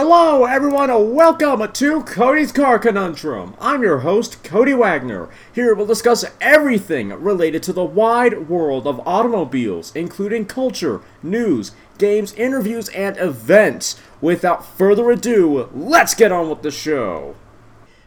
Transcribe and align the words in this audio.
Hello, 0.00 0.44
everyone, 0.44 0.90
and 0.90 1.12
welcome 1.12 1.72
to 1.72 2.02
Cody's 2.04 2.52
Car 2.52 2.78
Conundrum. 2.78 3.56
I'm 3.60 3.82
your 3.82 3.98
host, 3.98 4.44
Cody 4.44 4.72
Wagner. 4.72 5.28
Here 5.52 5.74
we'll 5.74 5.86
discuss 5.86 6.24
everything 6.40 7.08
related 7.08 7.64
to 7.64 7.72
the 7.72 7.82
wide 7.82 8.48
world 8.48 8.86
of 8.86 9.04
automobiles, 9.04 9.90
including 9.96 10.46
culture, 10.46 11.00
news, 11.20 11.72
games, 11.98 12.32
interviews, 12.34 12.88
and 12.90 13.16
events. 13.16 14.00
Without 14.20 14.64
further 14.64 15.10
ado, 15.10 15.68
let's 15.74 16.14
get 16.14 16.30
on 16.30 16.48
with 16.48 16.62
the 16.62 16.70
show. 16.70 17.34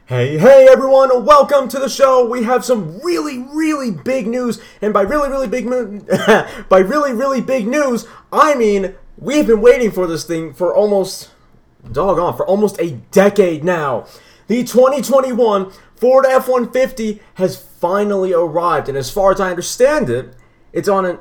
Hey, 0.05 0.37
hey 0.37 0.69
everyone, 0.71 1.25
welcome 1.25 1.67
to 1.67 1.77
the 1.77 1.89
show. 1.89 2.25
We 2.25 2.43
have 2.43 2.63
some 2.63 2.99
really, 2.99 3.39
really 3.39 3.91
big 3.91 4.27
news, 4.27 4.61
and 4.81 4.93
by 4.93 5.01
really, 5.01 5.27
really 5.27 5.49
big 5.49 5.65
mo- 5.65 5.99
by 6.69 6.79
really, 6.79 7.11
really 7.11 7.41
big 7.41 7.67
news, 7.67 8.07
I 8.31 8.55
mean 8.55 8.95
we've 9.17 9.45
been 9.45 9.59
waiting 9.59 9.91
for 9.91 10.07
this 10.07 10.23
thing 10.23 10.53
for 10.53 10.73
almost 10.73 11.31
doggone 11.91 12.35
for 12.35 12.45
almost 12.45 12.79
a 12.79 12.91
decade 13.11 13.63
now. 13.63 14.05
The 14.47 14.63
2021 14.63 15.71
Ford 15.95 16.25
F-150 16.25 17.19
has 17.35 17.55
finally 17.55 18.33
arrived, 18.33 18.89
and 18.89 18.97
as 18.97 19.11
far 19.11 19.31
as 19.31 19.39
I 19.39 19.49
understand 19.49 20.09
it, 20.09 20.35
it's 20.73 20.89
on 20.89 21.05
an 21.05 21.19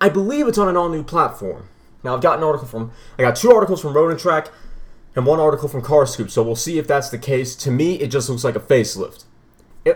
I 0.00 0.08
believe 0.08 0.48
it's 0.48 0.58
on 0.58 0.68
an 0.68 0.76
all-new 0.76 1.04
platform. 1.04 1.68
Now 2.02 2.14
I've 2.14 2.22
got 2.22 2.38
an 2.38 2.44
article 2.44 2.66
from 2.66 2.90
I 3.18 3.22
got 3.22 3.36
two 3.36 3.52
articles 3.52 3.80
from 3.80 3.94
Road 3.94 4.10
and 4.10 4.20
Track 4.20 4.48
and 5.14 5.26
one 5.26 5.40
article 5.40 5.68
from 5.68 5.82
CarScoop, 5.82 6.30
so 6.30 6.42
we'll 6.42 6.56
see 6.56 6.78
if 6.78 6.86
that's 6.86 7.10
the 7.10 7.18
case. 7.18 7.54
To 7.56 7.70
me, 7.70 7.94
it 8.00 8.08
just 8.08 8.28
looks 8.28 8.44
like 8.44 8.56
a 8.56 8.60
facelift. 8.60 9.24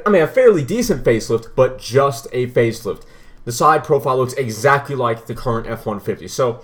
I 0.07 0.11
mean, 0.11 0.23
a 0.23 0.29
fairly 0.29 0.65
decent 0.65 1.05
facelift, 1.05 1.49
but 1.57 1.79
just 1.79 2.27
a 2.33 2.47
facelift. 2.49 3.05
The 3.45 3.53
side 3.53 3.83
profile 3.83 4.19
looks 4.19 4.35
exactly 4.35 4.95
like 4.95 5.27
the 5.27 5.35
current 5.35 5.67
F-150, 5.67 6.29
so 6.29 6.63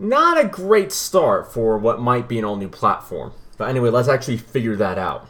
not 0.00 0.42
a 0.42 0.48
great 0.48 0.90
start 0.90 1.52
for 1.52 1.76
what 1.76 2.00
might 2.00 2.28
be 2.28 2.38
an 2.38 2.44
all-new 2.44 2.70
platform. 2.70 3.32
But 3.58 3.68
anyway, 3.68 3.90
let's 3.90 4.08
actually 4.08 4.38
figure 4.38 4.74
that 4.76 4.98
out. 4.98 5.28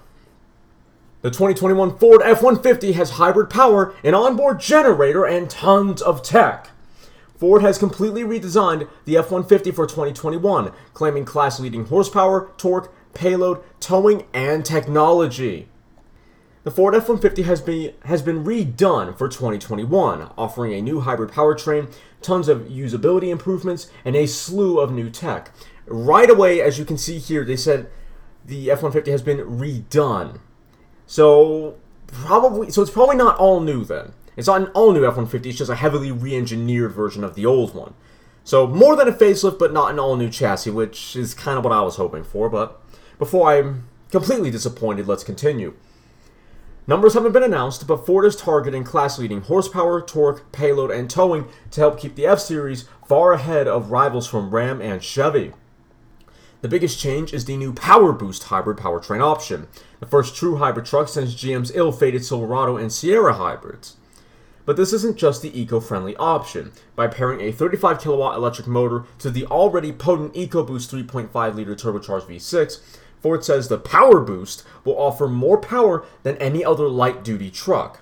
The 1.22 1.30
2021 1.30 1.98
Ford 1.98 2.22
F-150 2.24 2.94
has 2.94 3.10
hybrid 3.10 3.50
power, 3.50 3.94
an 4.04 4.14
onboard 4.14 4.60
generator, 4.60 5.26
and 5.26 5.50
tons 5.50 6.00
of 6.00 6.22
tech. 6.22 6.70
Ford 7.36 7.62
has 7.62 7.78
completely 7.78 8.22
redesigned 8.22 8.88
the 9.04 9.16
F 9.16 9.30
150 9.30 9.72
for 9.72 9.86
2021, 9.86 10.72
claiming 10.94 11.24
class 11.24 11.58
leading 11.58 11.86
horsepower, 11.86 12.52
torque, 12.56 12.94
payload, 13.12 13.62
towing, 13.80 14.26
and 14.32 14.64
technology. 14.64 15.68
The 16.62 16.70
Ford 16.70 16.94
F 16.94 17.08
150 17.08 17.42
has 17.44 17.62
been, 17.62 17.94
has 18.04 18.20
been 18.20 18.44
redone 18.44 19.16
for 19.16 19.28
2021, 19.28 20.30
offering 20.36 20.74
a 20.74 20.82
new 20.82 21.00
hybrid 21.00 21.30
powertrain, 21.30 21.90
tons 22.20 22.48
of 22.48 22.64
usability 22.64 23.30
improvements, 23.30 23.90
and 24.04 24.14
a 24.14 24.26
slew 24.26 24.78
of 24.78 24.92
new 24.92 25.08
tech. 25.08 25.52
Right 25.86 26.28
away, 26.28 26.60
as 26.60 26.78
you 26.78 26.84
can 26.84 26.98
see 26.98 27.18
here, 27.18 27.46
they 27.46 27.56
said 27.56 27.88
the 28.44 28.70
F 28.70 28.82
150 28.82 29.10
has 29.10 29.22
been 29.22 29.38
redone. 29.38 30.40
So, 31.06 31.76
probably, 32.06 32.70
so 32.70 32.82
it's 32.82 32.90
probably 32.90 33.16
not 33.16 33.38
all 33.38 33.60
new 33.60 33.82
then. 33.82 34.12
It's 34.36 34.48
not 34.48 34.60
an 34.60 34.66
all 34.68 34.92
new 34.92 35.06
F 35.06 35.16
150, 35.16 35.48
it's 35.48 35.58
just 35.58 35.70
a 35.70 35.76
heavily 35.76 36.12
re 36.12 36.36
engineered 36.36 36.92
version 36.92 37.24
of 37.24 37.36
the 37.36 37.46
old 37.46 37.74
one. 37.74 37.94
So, 38.44 38.66
more 38.66 38.96
than 38.96 39.08
a 39.08 39.12
facelift, 39.12 39.58
but 39.58 39.72
not 39.72 39.92
an 39.92 39.98
all 39.98 40.14
new 40.14 40.28
chassis, 40.28 40.70
which 40.70 41.16
is 41.16 41.32
kind 41.32 41.56
of 41.56 41.64
what 41.64 41.72
I 41.72 41.80
was 41.80 41.96
hoping 41.96 42.22
for. 42.22 42.50
But 42.50 42.78
before 43.18 43.50
I'm 43.50 43.88
completely 44.10 44.50
disappointed, 44.50 45.08
let's 45.08 45.24
continue. 45.24 45.72
Numbers 46.86 47.14
haven't 47.14 47.32
been 47.32 47.42
announced, 47.42 47.86
but 47.86 48.06
Ford 48.06 48.24
is 48.24 48.34
targeting 48.34 48.84
class 48.84 49.18
leading 49.18 49.42
horsepower, 49.42 50.00
torque, 50.00 50.50
payload, 50.50 50.90
and 50.90 51.08
towing 51.08 51.46
to 51.70 51.80
help 51.80 52.00
keep 52.00 52.16
the 52.16 52.26
F 52.26 52.40
Series 52.40 52.88
far 53.06 53.32
ahead 53.32 53.68
of 53.68 53.90
rivals 53.90 54.26
from 54.26 54.50
Ram 54.50 54.80
and 54.80 55.02
Chevy. 55.02 55.52
The 56.62 56.68
biggest 56.68 56.98
change 56.98 57.32
is 57.32 57.44
the 57.44 57.56
new 57.56 57.72
Power 57.72 58.12
Boost 58.12 58.44
hybrid 58.44 58.78
powertrain 58.78 59.22
option, 59.22 59.66
the 59.98 60.06
first 60.06 60.36
true 60.36 60.56
hybrid 60.56 60.84
truck 60.86 61.08
since 61.08 61.34
GM's 61.34 61.74
ill 61.74 61.92
fated 61.92 62.24
Silverado 62.24 62.76
and 62.76 62.92
Sierra 62.92 63.34
hybrids. 63.34 63.96
But 64.66 64.76
this 64.76 64.92
isn't 64.92 65.16
just 65.16 65.42
the 65.42 65.58
eco-friendly 65.58 66.16
option. 66.16 66.72
By 66.94 67.08
pairing 67.08 67.40
a 67.40 67.50
35 67.50 68.00
kilowatt 68.00 68.36
electric 68.36 68.66
motor 68.66 69.04
to 69.18 69.30
the 69.30 69.46
already 69.46 69.90
potent 69.90 70.34
EcoBoost 70.34 71.04
3.5 71.06 71.54
liter 71.54 71.74
turbocharged 71.74 72.26
V6, 72.26 72.78
Ford 73.20 73.44
says 73.44 73.68
the 73.68 73.78
Power 73.78 74.20
Boost 74.20 74.64
will 74.84 74.98
offer 74.98 75.28
more 75.28 75.58
power 75.58 76.04
than 76.22 76.36
any 76.38 76.64
other 76.64 76.88
light-duty 76.88 77.50
truck. 77.50 78.00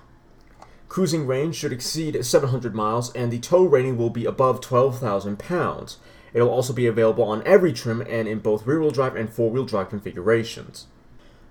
Cruising 0.87 1.27
range 1.27 1.55
should 1.55 1.71
exceed 1.71 2.25
700 2.25 2.73
miles, 2.73 3.13
and 3.13 3.31
the 3.31 3.39
tow 3.39 3.63
rating 3.63 3.97
will 3.97 4.09
be 4.09 4.25
above 4.25 4.61
12,000 4.61 5.37
pounds. 5.37 5.97
It'll 6.33 6.49
also 6.49 6.73
be 6.73 6.87
available 6.87 7.23
on 7.23 7.45
every 7.45 7.73
trim 7.73 8.01
and 8.01 8.27
in 8.27 8.39
both 8.39 8.65
rear-wheel 8.65 8.91
drive 8.91 9.15
and 9.15 9.29
four-wheel 9.29 9.65
drive 9.65 9.89
configurations. 9.89 10.87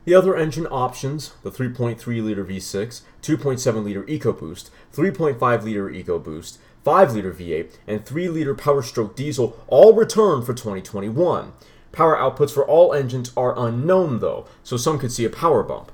The 0.04 0.14
other 0.14 0.34
engine 0.34 0.66
options, 0.70 1.34
the 1.42 1.50
3.3 1.50 2.00
liter 2.24 2.44
V6, 2.44 3.02
2.7 3.22 3.84
liter 3.84 4.02
EcoBoost, 4.04 4.70
3.5 4.94 5.62
liter 5.62 5.90
EcoBoost, 5.90 6.58
5 6.82 7.12
liter 7.12 7.32
V8, 7.32 7.76
and 7.86 8.06
3 8.06 8.28
liter 8.28 8.54
Power 8.54 8.82
Stroke 8.82 9.14
diesel 9.14 9.62
all 9.66 9.92
return 9.92 10.42
for 10.42 10.54
2021. 10.54 11.52
Power 11.92 12.16
outputs 12.16 12.52
for 12.52 12.66
all 12.66 12.92
engines 12.92 13.32
are 13.36 13.58
unknown 13.58 14.20
though, 14.20 14.46
so 14.62 14.76
some 14.76 14.98
could 14.98 15.12
see 15.12 15.24
a 15.24 15.30
power 15.30 15.62
bump. 15.62 15.92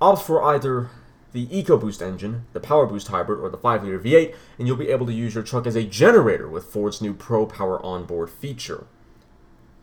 Opt 0.00 0.22
for 0.22 0.42
either 0.42 0.90
the 1.32 1.46
EcoBoost 1.46 2.02
engine, 2.02 2.46
the 2.52 2.60
Power 2.60 2.86
Boost 2.86 3.08
hybrid, 3.08 3.38
or 3.38 3.48
the 3.48 3.56
5 3.56 3.84
liter 3.84 3.98
V8, 3.98 4.34
and 4.58 4.66
you'll 4.66 4.76
be 4.76 4.88
able 4.88 5.06
to 5.06 5.12
use 5.12 5.34
your 5.34 5.44
truck 5.44 5.66
as 5.66 5.76
a 5.76 5.84
generator 5.84 6.48
with 6.48 6.64
Ford's 6.64 7.00
new 7.00 7.14
Pro 7.14 7.46
Power 7.46 7.84
onboard 7.84 8.30
feature. 8.30 8.86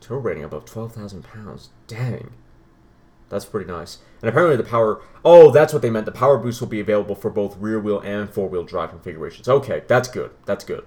Tow 0.02 0.18
rating 0.18 0.44
above 0.44 0.66
12,000 0.66 1.24
pounds. 1.24 1.69
Dang. 1.88 2.31
That's 3.29 3.46
pretty 3.46 3.69
nice. 3.69 4.00
And 4.22 4.29
apparently 4.29 4.56
the 4.56 4.64
power 4.64 5.02
oh, 5.25 5.52
that's 5.52 5.74
what 5.74 5.81
they 5.81 5.90
meant. 5.90 6.06
The 6.06 6.12
power 6.14 6.38
boost 6.38 6.62
will 6.62 6.69
be 6.69 6.79
available 6.79 7.16
for 7.16 7.29
both 7.29 7.58
rear 7.58 7.79
wheel 7.79 8.00
and 8.00 8.29
four 8.29 8.47
wheel 8.47 8.64
drive 8.64 8.91
configurations. 8.91 9.50
Okay, 9.50 9.84
that's 9.88 10.08
good. 10.08 10.31
That's 10.46 10.64
good. 10.64 10.85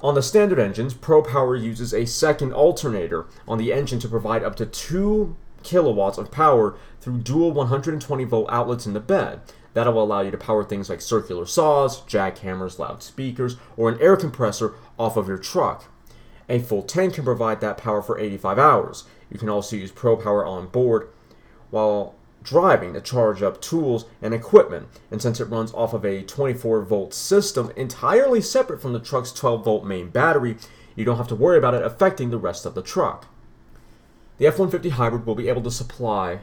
On 0.00 0.14
the 0.14 0.22
standard 0.22 0.58
engines, 0.58 0.94
Pro 0.94 1.22
Power 1.22 1.56
uses 1.56 1.94
a 1.94 2.04
second 2.04 2.52
alternator 2.52 3.26
on 3.48 3.58
the 3.58 3.72
engine 3.72 3.98
to 4.00 4.08
provide 4.08 4.42
up 4.42 4.56
to 4.56 4.66
2 4.66 5.36
kilowatts 5.62 6.18
of 6.18 6.30
power 6.30 6.76
through 7.00 7.18
dual 7.18 7.52
120 7.52 8.24
volt 8.24 8.46
outlets 8.50 8.86
in 8.86 8.92
the 8.92 9.00
bed. 9.00 9.40
That'll 9.72 10.02
allow 10.02 10.20
you 10.20 10.30
to 10.30 10.38
power 10.38 10.62
things 10.62 10.88
like 10.88 11.00
circular 11.00 11.46
saws, 11.46 12.02
jackhammers, 12.02 12.78
loudspeakers, 12.78 13.56
or 13.76 13.88
an 13.88 14.00
air 14.00 14.16
compressor 14.16 14.74
off 14.98 15.16
of 15.16 15.26
your 15.26 15.38
truck. 15.38 15.86
A 16.48 16.58
full 16.60 16.82
tank 16.82 17.14
can 17.14 17.24
provide 17.24 17.60
that 17.60 17.78
power 17.78 18.02
for 18.02 18.18
85 18.18 18.58
hours. 18.58 19.04
You 19.30 19.38
can 19.38 19.48
also 19.48 19.76
use 19.76 19.90
Pro 19.90 20.16
Power 20.16 20.44
on 20.44 20.68
board 20.68 21.08
while 21.70 22.14
driving 22.44 22.92
to 22.92 23.00
charge 23.00 23.42
up 23.42 23.60
tools 23.60 24.04
and 24.22 24.32
equipment. 24.32 24.86
And 25.10 25.20
since 25.20 25.40
it 25.40 25.46
runs 25.46 25.72
off 25.72 25.92
of 25.92 26.04
a 26.04 26.22
24 26.22 26.82
volt 26.82 27.12
system 27.12 27.72
entirely 27.74 28.40
separate 28.40 28.80
from 28.80 28.92
the 28.92 29.00
truck's 29.00 29.32
12 29.32 29.64
volt 29.64 29.84
main 29.84 30.10
battery, 30.10 30.56
you 30.94 31.04
don't 31.04 31.16
have 31.16 31.28
to 31.28 31.34
worry 31.34 31.58
about 31.58 31.74
it 31.74 31.82
affecting 31.82 32.30
the 32.30 32.38
rest 32.38 32.64
of 32.64 32.74
the 32.74 32.82
truck. 32.82 33.26
The 34.38 34.46
F 34.46 34.58
150 34.58 34.90
hybrid 34.90 35.26
will 35.26 35.34
be 35.34 35.48
able 35.48 35.62
to 35.62 35.70
supply 35.70 36.40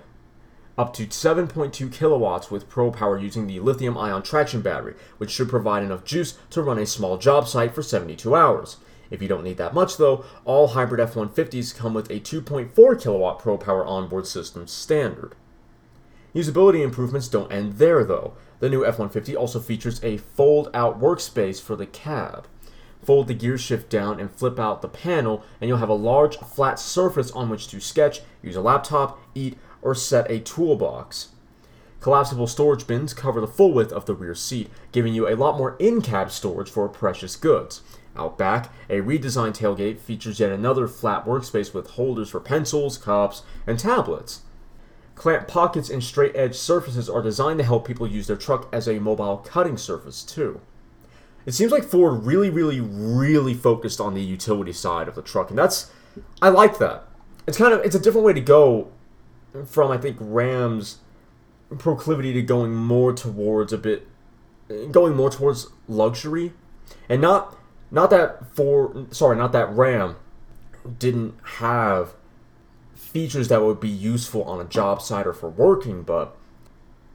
up 0.78 0.94
to 0.94 1.06
7.2 1.06 1.92
kilowatts 1.92 2.50
with 2.50 2.70
Pro 2.70 2.90
Power 2.92 3.18
using 3.18 3.46
the 3.46 3.60
lithium 3.60 3.98
ion 3.98 4.24
traction 4.24 4.62
battery, 4.62 4.96
which 5.18 5.30
should 5.30 5.50
provide 5.50 5.84
enough 5.84 6.04
juice 6.04 6.38
to 6.50 6.62
run 6.64 6.80
a 6.80 6.86
small 6.86 7.18
job 7.18 7.48
site 7.48 7.76
for 7.76 7.84
72 7.84 8.34
hours. 8.34 8.78
If 9.10 9.22
you 9.22 9.28
don't 9.28 9.44
need 9.44 9.58
that 9.58 9.74
much 9.74 9.98
though, 9.98 10.24
all 10.46 10.70
hybrid 10.70 11.02
F-150s 11.02 11.76
come 11.78 11.94
with 11.94 12.10
a 12.10 12.22
2.4 12.22 13.02
kilowatt 13.02 13.40
Pro 13.40 13.58
Power 13.58 13.86
onboard 13.86 14.26
system 14.26 14.66
standard. 14.68 15.36
Usability 16.34 16.84
improvements 16.84 17.28
don't 17.28 17.52
end 17.52 17.74
there 17.74 18.04
though. 18.04 18.34
The 18.60 18.70
new 18.70 18.86
F-150 18.86 19.36
also 19.36 19.60
features 19.60 20.04
a 20.04 20.18
fold-out 20.18 21.00
workspace 21.00 21.62
for 21.62 21.76
the 21.76 21.88
cab. 21.88 22.48
Fold 23.04 23.28
the 23.28 23.34
gear 23.34 23.58
shift 23.58 23.90
down 23.90 24.20
and 24.20 24.32
flip 24.32 24.60
out 24.60 24.82
the 24.82 24.88
panel, 24.88 25.44
and 25.60 25.68
you'll 25.68 25.80
have 25.80 25.90
a 25.90 25.94
large 25.94 26.38
flat 26.38 26.80
surface 26.80 27.32
on 27.32 27.50
which 27.50 27.68
to 27.70 27.80
sketch, 27.80 28.22
use 28.44 28.56
a 28.56 28.62
laptop, 28.62 29.20
eat, 29.34 29.58
or 29.82 29.96
set 29.96 30.30
a 30.30 30.40
toolbox. 30.40 31.30
Collapsible 32.00 32.48
storage 32.48 32.86
bins 32.86 33.14
cover 33.14 33.42
the 33.42 33.48
full 33.48 33.74
width 33.74 33.92
of 33.92 34.06
the 34.06 34.14
rear 34.14 34.36
seat, 34.36 34.70
giving 34.92 35.14
you 35.14 35.28
a 35.28 35.36
lot 35.36 35.58
more 35.58 35.76
in-cab 35.80 36.32
storage 36.32 36.70
for 36.70 36.88
precious 36.88 37.36
goods. 37.36 37.82
Out 38.16 38.38
back, 38.38 38.72
a 38.90 39.02
redesigned 39.02 39.58
tailgate 39.58 40.00
features 40.00 40.40
yet 40.40 40.52
another 40.52 40.88
flat 40.88 41.26
workspace 41.26 41.74
with 41.74 41.92
holders 41.92 42.30
for 42.30 42.40
pencils, 42.40 42.98
cups, 42.98 43.44
and 43.66 43.80
tablets. 43.80 44.42
Clamp 45.16 45.48
pockets 45.48 45.90
and 45.90 46.04
straight 46.04 46.36
edge 46.36 46.56
surfaces 46.56 47.10
are 47.10 47.22
designed 47.22 47.60
to 47.60 47.66
help 47.66 47.86
people 47.86 48.08
use 48.08 48.28
their 48.28 48.38
truck 48.38 48.68
as 48.74 48.88
a 48.88 49.00
mobile 49.00 49.38
cutting 49.38 49.78
surface, 49.78 50.24
too. 50.24 50.62
It 51.46 51.54
seems 51.54 51.72
like 51.72 51.84
Ford 51.84 52.26
really, 52.26 52.50
really, 52.50 52.80
really 52.80 53.54
focused 53.54 54.00
on 54.00 54.14
the 54.14 54.22
utility 54.22 54.74
side 54.74 55.08
of 55.08 55.16
the 55.16 55.22
truck, 55.22 55.50
and 55.50 55.58
that's 55.58 55.92
I 56.42 56.50
like 56.50 56.78
that. 56.80 57.08
It's 57.48 57.58
kind 57.58 57.74
of 57.74 57.84
it's 57.84 57.96
a 57.96 58.00
different 58.00 58.26
way 58.26 58.34
to 58.34 58.42
go 58.42 58.92
from 59.66 59.92
I 59.92 59.98
think 59.98 60.18
Ram's 60.20 61.00
proclivity 61.78 62.34
to 62.34 62.42
going 62.42 62.76
more 62.76 63.14
towards 63.14 63.74
a 63.74 63.78
bit 63.78 64.08
going 64.92 65.16
more 65.16 65.30
towards 65.30 65.68
luxury 65.88 66.54
and 67.10 67.22
not 67.22 67.58
not 67.90 68.10
that 68.10 68.56
for 68.56 69.08
sorry, 69.12 69.36
not 69.38 69.52
that 69.54 69.70
Ram 69.70 70.16
didn't 71.00 71.36
have 71.44 72.14
features 73.02 73.48
that 73.50 73.62
would 73.62 73.80
be 73.80 73.90
useful 73.90 74.44
on 74.44 74.62
a 74.62 74.70
job 74.70 75.02
site 75.02 75.28
or 75.28 75.34
for 75.34 75.50
working, 75.50 76.04
but 76.04 76.36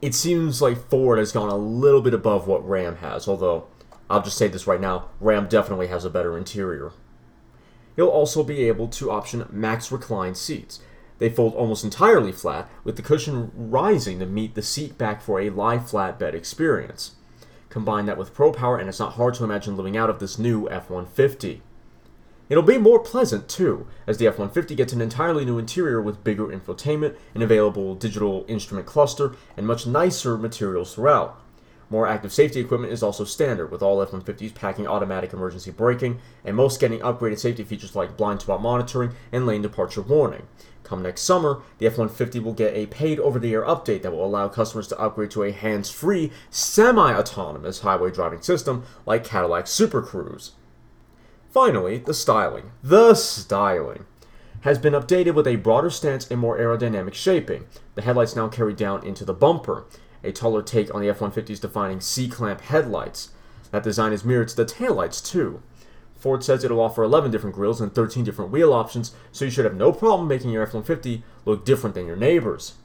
it 0.01 0.13
seems 0.13 0.61
like 0.61 0.89
Ford 0.89 1.17
has 1.17 1.31
gone 1.31 1.49
a 1.49 1.57
little 1.57 2.01
bit 2.01 2.13
above 2.13 2.47
what 2.47 2.67
Ram 2.67 2.97
has, 2.97 3.27
although 3.27 3.67
I'll 4.09 4.21
just 4.21 4.37
say 4.37 4.47
this 4.47 4.67
right 4.67 4.79
now 4.79 5.09
Ram 5.19 5.47
definitely 5.47 5.87
has 5.87 6.05
a 6.05 6.09
better 6.09 6.37
interior. 6.37 6.91
You'll 7.95 8.09
also 8.09 8.43
be 8.43 8.65
able 8.65 8.87
to 8.89 9.09
option 9.09 9.47
max 9.51 9.91
recline 9.91 10.35
seats. 10.35 10.79
They 11.17 11.29
fold 11.29 11.55
almost 11.55 11.83
entirely 11.83 12.31
flat, 12.31 12.69
with 12.83 12.95
the 12.95 13.01
cushion 13.01 13.51
rising 13.55 14.19
to 14.19 14.27
meet 14.27 14.53
the 14.53 14.61
seat 14.61 14.99
back 14.99 15.19
for 15.19 15.41
a 15.41 15.49
lie 15.49 15.79
flat 15.79 16.19
bed 16.19 16.35
experience. 16.35 17.15
Combine 17.69 18.05
that 18.05 18.19
with 18.19 18.35
Pro 18.35 18.51
Power, 18.51 18.77
and 18.77 18.87
it's 18.87 18.99
not 18.99 19.13
hard 19.13 19.33
to 19.35 19.43
imagine 19.43 19.75
living 19.75 19.97
out 19.97 20.11
of 20.11 20.19
this 20.19 20.37
new 20.37 20.69
F 20.69 20.91
150. 20.91 21.63
It'll 22.49 22.63
be 22.63 22.77
more 22.77 22.99
pleasant 22.99 23.49
too, 23.49 23.87
as 24.05 24.17
the 24.17 24.27
F 24.27 24.33
150 24.33 24.73
gets 24.75 24.93
an 24.93 25.01
entirely 25.01 25.43
new 25.43 25.57
interior 25.57 26.01
with 26.01 26.23
bigger 26.23 26.47
infotainment, 26.47 27.17
an 27.35 27.41
available 27.41 27.93
digital 27.93 28.45
instrument 28.47 28.87
cluster, 28.87 29.35
and 29.57 29.67
much 29.67 29.85
nicer 29.85 30.37
materials 30.37 30.95
throughout. 30.95 31.41
More 31.89 32.07
active 32.07 32.33
safety 32.33 32.59
equipment 32.61 32.93
is 32.93 33.03
also 33.03 33.25
standard, 33.25 33.69
with 33.69 33.81
all 33.81 34.01
F 34.01 34.11
150s 34.11 34.53
packing 34.53 34.87
automatic 34.87 35.33
emergency 35.33 35.71
braking, 35.71 36.19
and 36.45 36.55
most 36.55 36.79
getting 36.79 36.99
upgraded 36.99 37.39
safety 37.39 37.63
features 37.63 37.95
like 37.95 38.17
blind 38.17 38.41
spot 38.41 38.61
monitoring 38.61 39.11
and 39.31 39.45
lane 39.45 39.61
departure 39.61 40.01
warning. 40.01 40.43
Come 40.83 41.01
next 41.01 41.23
summer, 41.23 41.61
the 41.79 41.87
F 41.87 41.97
150 41.97 42.39
will 42.39 42.53
get 42.53 42.73
a 42.73 42.85
paid 42.85 43.19
over 43.19 43.39
the 43.39 43.53
air 43.53 43.63
update 43.63 44.03
that 44.03 44.11
will 44.11 44.25
allow 44.25 44.47
customers 44.47 44.87
to 44.87 44.99
upgrade 44.99 45.31
to 45.31 45.43
a 45.43 45.51
hands 45.51 45.89
free, 45.89 46.31
semi 46.49 47.13
autonomous 47.13 47.81
highway 47.81 48.09
driving 48.09 48.41
system 48.41 48.83
like 49.05 49.25
Cadillac 49.25 49.67
Super 49.67 50.01
Cruise. 50.01 50.53
Finally, 51.57 51.97
the 51.97 52.13
styling. 52.13 52.69
The 52.83 53.15
styling 53.15 54.05
has 54.61 54.77
been 54.77 54.93
updated 54.93 55.33
with 55.33 55.47
a 55.47 55.55
broader 55.55 55.89
stance 55.89 56.29
and 56.29 56.39
more 56.39 56.55
aerodynamic 56.55 57.15
shaping. 57.15 57.65
The 57.95 58.03
headlights 58.03 58.35
now 58.35 58.47
carry 58.47 58.75
down 58.75 59.03
into 59.03 59.25
the 59.25 59.33
bumper, 59.33 59.85
a 60.23 60.31
taller 60.31 60.61
take 60.61 60.93
on 60.93 61.01
the 61.01 61.09
F 61.09 61.17
150's 61.17 61.59
defining 61.59 61.99
C 61.99 62.29
clamp 62.29 62.61
headlights. 62.61 63.31
That 63.71 63.81
design 63.81 64.13
is 64.13 64.23
mirrored 64.23 64.49
to 64.49 64.55
the 64.55 64.65
taillights, 64.65 65.25
too. 65.25 65.63
Ford 66.13 66.43
says 66.43 66.63
it'll 66.63 66.79
offer 66.79 67.01
11 67.01 67.31
different 67.31 67.55
grills 67.55 67.81
and 67.81 67.91
13 67.91 68.23
different 68.23 68.51
wheel 68.51 68.71
options, 68.71 69.15
so 69.31 69.43
you 69.43 69.49
should 69.49 69.65
have 69.65 69.73
no 69.73 69.91
problem 69.91 70.27
making 70.27 70.51
your 70.51 70.61
F 70.61 70.75
150 70.75 71.23
look 71.45 71.65
different 71.65 71.95
than 71.95 72.05
your 72.05 72.15
neighbors. 72.15 72.75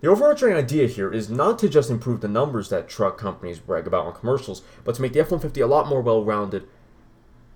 The 0.00 0.08
overarching 0.08 0.52
idea 0.52 0.86
here 0.86 1.12
is 1.12 1.28
not 1.28 1.58
to 1.58 1.68
just 1.68 1.90
improve 1.90 2.20
the 2.20 2.28
numbers 2.28 2.68
that 2.68 2.88
truck 2.88 3.18
companies 3.18 3.58
brag 3.58 3.88
about 3.88 4.06
on 4.06 4.14
commercials, 4.14 4.62
but 4.84 4.94
to 4.94 5.02
make 5.02 5.12
the 5.12 5.18
F 5.18 5.32
150 5.32 5.60
a 5.60 5.66
lot 5.66 5.88
more 5.88 6.00
well 6.00 6.24
rounded 6.24 6.68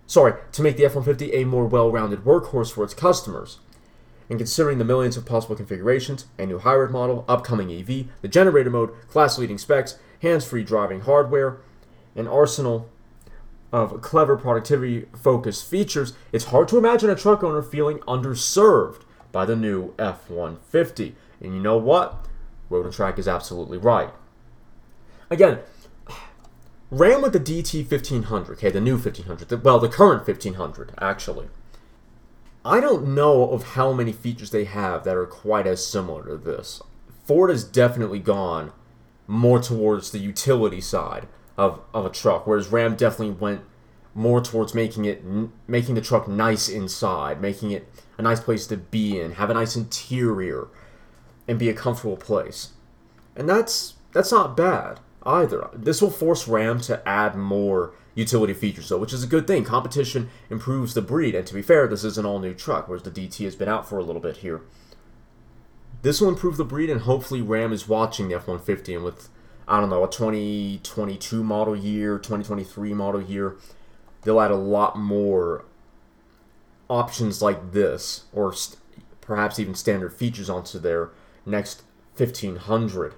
sorry, 0.06 0.34
to 0.52 0.62
make 0.62 0.76
the 0.76 0.84
F 0.84 0.94
150 0.94 1.34
a 1.34 1.44
more 1.44 1.66
well 1.66 1.90
rounded 1.90 2.24
workhorse 2.24 2.72
for 2.72 2.84
its 2.84 2.94
customers. 2.94 3.58
And 4.30 4.38
considering 4.38 4.78
the 4.78 4.84
millions 4.84 5.16
of 5.16 5.26
possible 5.26 5.54
configurations, 5.54 6.26
a 6.38 6.46
new 6.46 6.58
hybrid 6.58 6.90
model, 6.90 7.24
upcoming 7.28 7.70
EV, 7.70 8.06
the 8.22 8.28
generator 8.28 8.70
mode, 8.70 8.90
class 9.08 9.38
leading 9.38 9.58
specs, 9.58 9.98
hands 10.22 10.46
free 10.46 10.64
driving 10.64 11.02
hardware, 11.02 11.58
an 12.16 12.26
arsenal 12.26 12.88
of 13.70 14.00
clever 14.00 14.36
productivity 14.36 15.06
focused 15.16 15.68
features, 15.68 16.14
it's 16.32 16.46
hard 16.46 16.68
to 16.68 16.78
imagine 16.78 17.10
a 17.10 17.16
truck 17.16 17.42
owner 17.42 17.60
feeling 17.60 17.98
underserved 18.00 19.02
by 19.32 19.44
the 19.44 19.56
new 19.56 19.92
F 19.98 20.30
150. 20.30 21.16
And 21.40 21.54
you 21.54 21.60
know 21.60 21.76
what? 21.76 22.26
Road 22.70 22.86
and 22.86 22.94
Track 22.94 23.18
is 23.18 23.28
absolutely 23.28 23.76
right. 23.76 24.10
Again, 25.28 25.58
Ram 26.94 27.22
with 27.22 27.32
the 27.32 27.40
DT 27.40 27.90
1500, 27.90 28.52
okay, 28.52 28.70
the 28.70 28.80
new 28.80 28.94
1500, 28.94 29.48
the, 29.48 29.56
well, 29.56 29.80
the 29.80 29.88
current 29.88 30.26
1500, 30.26 30.94
actually. 31.00 31.48
I 32.64 32.78
don't 32.78 33.14
know 33.16 33.50
of 33.50 33.70
how 33.70 33.92
many 33.92 34.12
features 34.12 34.50
they 34.50 34.64
have 34.64 35.02
that 35.02 35.16
are 35.16 35.26
quite 35.26 35.66
as 35.66 35.84
similar 35.84 36.24
to 36.26 36.36
this. 36.36 36.80
Ford 37.26 37.50
has 37.50 37.64
definitely 37.64 38.20
gone 38.20 38.72
more 39.26 39.60
towards 39.60 40.12
the 40.12 40.20
utility 40.20 40.80
side 40.80 41.26
of, 41.58 41.80
of 41.92 42.06
a 42.06 42.10
truck, 42.10 42.46
whereas 42.46 42.68
Ram 42.68 42.94
definitely 42.94 43.34
went 43.34 43.62
more 44.14 44.40
towards 44.40 44.72
making 44.72 45.04
it 45.04 45.24
making 45.66 45.96
the 45.96 46.00
truck 46.00 46.28
nice 46.28 46.68
inside, 46.68 47.40
making 47.40 47.72
it 47.72 47.88
a 48.16 48.22
nice 48.22 48.38
place 48.38 48.68
to 48.68 48.76
be 48.76 49.18
in, 49.18 49.32
have 49.32 49.50
a 49.50 49.54
nice 49.54 49.74
interior, 49.74 50.68
and 51.48 51.58
be 51.58 51.68
a 51.68 51.74
comfortable 51.74 52.16
place. 52.16 52.68
And 53.34 53.48
that's 53.48 53.94
that's 54.12 54.30
not 54.30 54.56
bad 54.56 55.00
either. 55.26 55.68
This 55.72 56.00
will 56.00 56.10
force 56.10 56.46
RAM 56.48 56.80
to 56.82 57.06
add 57.08 57.36
more 57.36 57.92
utility 58.14 58.52
features, 58.52 58.88
though, 58.88 58.98
which 58.98 59.12
is 59.12 59.24
a 59.24 59.28
good 59.28 59.46
thing. 59.46 59.64
Competition 59.64 60.28
improves 60.50 60.94
the 60.94 61.02
breed, 61.02 61.34
and 61.34 61.46
to 61.46 61.54
be 61.54 61.62
fair, 61.62 61.86
this 61.86 62.04
is 62.04 62.18
an 62.18 62.26
all 62.26 62.38
new 62.38 62.54
truck, 62.54 62.88
whereas 62.88 63.02
the 63.02 63.10
DT 63.10 63.44
has 63.44 63.56
been 63.56 63.68
out 63.68 63.88
for 63.88 63.98
a 63.98 64.02
little 64.02 64.22
bit 64.22 64.38
here. 64.38 64.62
This 66.02 66.20
will 66.20 66.28
improve 66.28 66.56
the 66.56 66.64
breed, 66.64 66.90
and 66.90 67.02
hopefully, 67.02 67.42
Ram 67.42 67.72
is 67.72 67.88
watching 67.88 68.28
the 68.28 68.34
F 68.34 68.46
150, 68.46 68.94
and 68.94 69.04
with, 69.04 69.28
I 69.66 69.80
don't 69.80 69.90
know, 69.90 70.04
a 70.04 70.10
2022 70.10 71.42
model 71.42 71.76
year, 71.76 72.18
2023 72.18 72.94
model 72.94 73.22
year, 73.22 73.56
they'll 74.22 74.40
add 74.40 74.50
a 74.50 74.56
lot 74.56 74.98
more 74.98 75.64
options 76.88 77.40
like 77.40 77.72
this, 77.72 78.24
or 78.32 78.52
st- 78.52 78.78
perhaps 79.20 79.58
even 79.58 79.74
standard 79.74 80.12
features 80.12 80.50
onto 80.50 80.78
their 80.78 81.10
next 81.46 81.82
1500. 82.16 83.14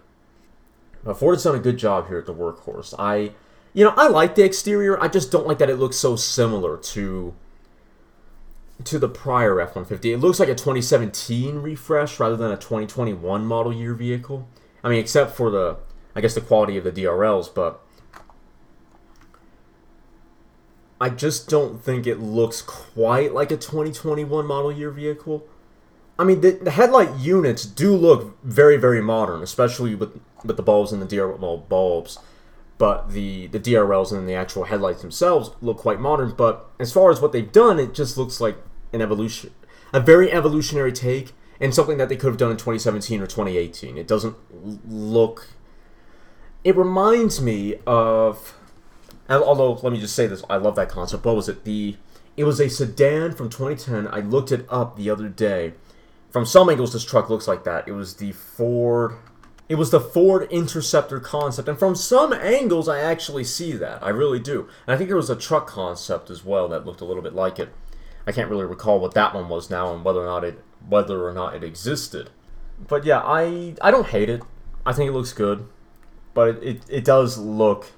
Uh, 1.04 1.14
Ford 1.14 1.34
has 1.34 1.44
done 1.44 1.54
a 1.54 1.60
good 1.60 1.76
job 1.76 2.08
here 2.08 2.18
at 2.18 2.26
the 2.26 2.34
workhorse. 2.34 2.94
I, 2.98 3.32
you 3.72 3.84
know, 3.84 3.94
I 3.96 4.08
like 4.08 4.34
the 4.34 4.44
exterior. 4.44 5.02
I 5.02 5.08
just 5.08 5.30
don't 5.30 5.46
like 5.46 5.58
that 5.58 5.70
it 5.70 5.76
looks 5.76 5.96
so 5.96 6.16
similar 6.16 6.76
to 6.76 7.34
to 8.84 8.98
the 8.98 9.08
prior 9.08 9.58
F-150. 9.60 10.12
It 10.12 10.18
looks 10.18 10.38
like 10.38 10.50
a 10.50 10.54
2017 10.54 11.56
refresh 11.56 12.20
rather 12.20 12.36
than 12.36 12.52
a 12.52 12.56
2021 12.56 13.46
model 13.46 13.72
year 13.72 13.94
vehicle. 13.94 14.48
I 14.84 14.90
mean, 14.90 14.98
except 15.00 15.34
for 15.34 15.50
the, 15.50 15.78
I 16.14 16.20
guess, 16.20 16.34
the 16.34 16.40
quality 16.40 16.76
of 16.76 16.84
the 16.84 16.92
DRLs, 16.92 17.52
but 17.52 17.80
I 21.00 21.10
just 21.10 21.48
don't 21.48 21.82
think 21.82 22.06
it 22.06 22.20
looks 22.20 22.62
quite 22.62 23.34
like 23.34 23.50
a 23.50 23.56
2021 23.56 24.46
model 24.46 24.72
year 24.72 24.90
vehicle. 24.90 25.46
I 26.18 26.24
mean, 26.24 26.40
the, 26.40 26.52
the 26.52 26.70
headlight 26.70 27.16
units 27.16 27.66
do 27.66 27.94
look 27.94 28.42
very, 28.42 28.78
very 28.78 29.02
modern, 29.02 29.42
especially 29.42 29.94
with 29.94 30.18
with 30.46 30.56
the 30.56 30.62
bulbs 30.62 30.92
and 30.92 31.02
the 31.02 31.06
DRL 31.06 31.38
well, 31.38 31.58
bulbs, 31.58 32.18
but 32.78 33.10
the 33.10 33.46
the 33.48 33.60
DRLs 33.60 34.12
and 34.12 34.28
the 34.28 34.34
actual 34.34 34.64
headlights 34.64 35.02
themselves 35.02 35.50
look 35.60 35.78
quite 35.78 36.00
modern. 36.00 36.34
But 36.36 36.70
as 36.78 36.92
far 36.92 37.10
as 37.10 37.20
what 37.20 37.32
they've 37.32 37.50
done, 37.50 37.78
it 37.78 37.94
just 37.94 38.16
looks 38.16 38.40
like 38.40 38.56
an 38.92 39.00
evolution, 39.00 39.52
a 39.92 40.00
very 40.00 40.32
evolutionary 40.32 40.92
take, 40.92 41.32
and 41.60 41.74
something 41.74 41.98
that 41.98 42.08
they 42.08 42.16
could 42.16 42.28
have 42.28 42.38
done 42.38 42.50
in 42.50 42.56
2017 42.56 43.20
or 43.20 43.26
2018. 43.26 43.96
It 43.96 44.06
doesn't 44.06 44.36
look. 44.88 45.48
It 46.64 46.76
reminds 46.76 47.40
me 47.40 47.76
of. 47.86 48.54
Although, 49.28 49.72
let 49.82 49.92
me 49.92 49.98
just 49.98 50.14
say 50.14 50.26
this: 50.26 50.44
I 50.48 50.56
love 50.56 50.76
that 50.76 50.88
concept. 50.88 51.24
What 51.24 51.34
was 51.34 51.48
it? 51.48 51.64
The 51.64 51.96
it 52.36 52.44
was 52.44 52.60
a 52.60 52.68
sedan 52.68 53.32
from 53.32 53.48
2010. 53.48 54.06
I 54.08 54.20
looked 54.20 54.52
it 54.52 54.66
up 54.68 54.96
the 54.96 55.08
other 55.08 55.28
day. 55.28 55.72
From 56.30 56.44
some 56.44 56.68
angles, 56.68 56.92
this 56.92 57.04
truck 57.04 57.30
looks 57.30 57.48
like 57.48 57.64
that. 57.64 57.88
It 57.88 57.92
was 57.92 58.16
the 58.16 58.32
Ford. 58.32 59.14
It 59.68 59.76
was 59.76 59.90
the 59.90 60.00
Ford 60.00 60.46
Interceptor 60.50 61.18
concept, 61.18 61.68
and 61.68 61.78
from 61.78 61.96
some 61.96 62.32
angles, 62.32 62.88
I 62.88 63.00
actually 63.00 63.42
see 63.42 63.72
that. 63.72 64.02
I 64.02 64.10
really 64.10 64.38
do. 64.38 64.68
And 64.86 64.94
I 64.94 64.96
think 64.96 65.08
there 65.08 65.16
was 65.16 65.30
a 65.30 65.36
truck 65.36 65.66
concept 65.66 66.30
as 66.30 66.44
well 66.44 66.68
that 66.68 66.86
looked 66.86 67.00
a 67.00 67.04
little 67.04 67.22
bit 67.22 67.34
like 67.34 67.58
it. 67.58 67.70
I 68.26 68.32
can't 68.32 68.50
really 68.50 68.64
recall 68.64 69.00
what 69.00 69.14
that 69.14 69.34
one 69.34 69.48
was 69.48 69.70
now 69.70 69.92
and 69.94 70.04
whether 70.04 70.20
or 70.20 70.26
not 70.26 70.44
it 70.44 70.62
whether 70.88 71.26
or 71.26 71.32
not 71.32 71.54
it 71.54 71.64
existed. 71.64 72.30
But 72.86 73.04
yeah, 73.04 73.20
I 73.24 73.74
I 73.80 73.90
don't 73.90 74.08
hate 74.08 74.28
it. 74.28 74.42
I 74.84 74.92
think 74.92 75.08
it 75.08 75.12
looks 75.12 75.32
good, 75.32 75.66
but 76.34 76.48
it, 76.48 76.62
it, 76.62 76.82
it 76.88 77.04
does 77.04 77.38
look. 77.38 77.92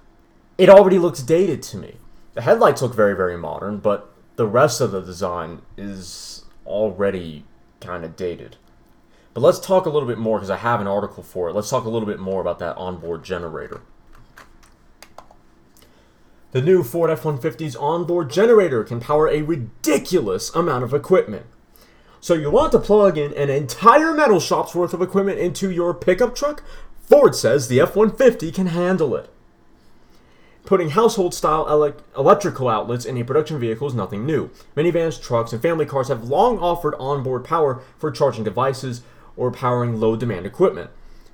It 0.57 0.69
already 0.69 0.99
looks 0.99 1.23
dated 1.23 1.63
to 1.65 1.77
me. 1.77 1.97
The 2.35 2.43
headlights 2.43 2.83
look 2.83 2.95
very 2.95 3.17
very 3.17 3.37
modern, 3.37 3.79
but 3.79 4.11
the 4.37 4.47
rest 4.47 4.81
of 4.81 4.93
the 4.93 5.01
design 5.01 5.63
is 5.77 6.45
already 6.67 7.45
kind 7.81 8.05
of 8.05 8.17
dated. 8.17 8.57
But 9.39 9.45
let's 9.45 9.61
talk 9.61 9.87
a 9.87 9.91
little 9.91 10.09
bit 10.09 10.19
more 10.19 10.39
because 10.39 10.51
I 10.51 10.57
have 10.57 10.81
an 10.81 10.89
article 10.89 11.23
for 11.23 11.49
it. 11.49 11.53
Let's 11.53 11.71
talk 11.71 11.85
a 11.85 11.89
little 11.89 12.09
bit 12.09 12.19
more 12.19 12.41
about 12.41 12.59
that 12.59 12.77
onboard 12.77 13.23
generator. 13.23 13.83
The 16.51 16.61
new 16.61 16.83
Ford 16.83 17.09
F 17.09 17.23
150's 17.23 17.77
onboard 17.77 18.33
generator 18.33 18.83
can 18.83 18.99
power 18.99 19.29
a 19.29 19.43
ridiculous 19.43 20.53
amount 20.57 20.83
of 20.83 20.93
equipment. 20.93 21.47
So, 22.21 22.35
you 22.35 22.51
want 22.51 22.73
to 22.73 22.81
plug 22.81 23.17
in 23.17 23.33
an 23.35 23.49
entire 23.49 24.13
metal 24.13 24.41
shop's 24.41 24.75
worth 24.75 24.93
of 24.93 25.01
equipment 25.01 25.39
into 25.39 25.71
your 25.71 25.95
pickup 25.95 26.35
truck? 26.35 26.65
Ford 27.03 27.37
says 27.37 27.69
the 27.69 27.81
F 27.81 27.95
150 27.95 28.51
can 28.51 28.67
handle 28.67 29.15
it. 29.15 29.31
Putting 30.65 30.91
household 30.91 31.33
style 31.33 31.65
ele- 31.69 31.95
electrical 32.17 32.69
outlets 32.69 33.05
in 33.05 33.17
a 33.17 33.23
production 33.23 33.61
vehicle 33.61 33.87
is 33.87 33.95
nothing 33.95 34.27
new. 34.27 34.51
Minivans, 34.77 35.23
trucks, 35.23 35.53
and 35.53 35.63
family 35.63 35.87
cars 35.87 36.09
have 36.09 36.25
long 36.25 36.59
offered 36.59 36.97
onboard 36.99 37.45
power 37.45 37.81
for 37.99 38.11
charging 38.11 38.43
devices, 38.43 39.03
or 39.39 39.51
powering 39.51 39.99
low 39.99 40.17
demand 40.17 40.45
equipment. 40.45 40.91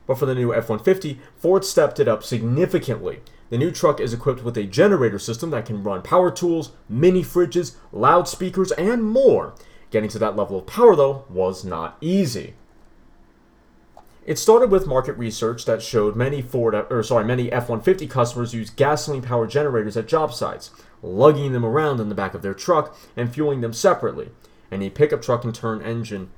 But 0.06 0.18
for 0.18 0.26
the 0.26 0.34
new 0.34 0.52
F 0.54 0.68
150, 0.68 1.18
Ford 1.37 1.64
stepped 1.64 1.99
it 1.99 2.06
up 2.06 2.23
significantly. 2.23 3.20
The 3.50 3.58
new 3.58 3.73
truck 3.73 3.99
is 3.99 4.12
equipped 4.12 4.44
with 4.44 4.56
a 4.56 4.64
generator 4.64 5.18
system 5.18 5.50
that 5.50 5.66
can 5.66 5.82
run 5.82 6.02
power 6.02 6.30
tools, 6.30 6.70
mini 6.88 7.23
fridges, 7.23 7.75
loudspeakers, 7.92 8.70
and 8.73 9.02
more, 9.02 9.54
Getting 9.94 10.11
to 10.11 10.18
that 10.18 10.34
level 10.34 10.58
of 10.58 10.66
power, 10.66 10.96
though, 10.96 11.25
was 11.30 11.64
not 11.64 11.96
easy. 12.00 12.54
It 14.26 14.40
started 14.40 14.68
with 14.68 14.88
market 14.88 15.12
research 15.12 15.66
that 15.66 15.82
showed 15.82 16.16
many 16.16 16.42
Ford, 16.42 16.75
or 16.75 17.00
sorry, 17.04 17.25
many 17.25 17.52
F-150 17.52 18.11
customers 18.11 18.52
use 18.52 18.70
gasoline-powered 18.70 19.50
generators 19.50 19.96
at 19.96 20.08
job 20.08 20.34
sites, 20.34 20.73
lugging 21.00 21.52
them 21.52 21.64
around 21.64 22.00
in 22.00 22.08
the 22.08 22.16
back 22.16 22.34
of 22.34 22.42
their 22.42 22.54
truck 22.54 22.99
and 23.16 23.32
fueling 23.32 23.61
them 23.61 23.73
separately. 23.73 24.30
Any 24.68 24.90
pickup 24.90 25.23
truck 25.23 25.42
can 25.42 25.52
turn 25.52 25.80
engine 25.80 26.30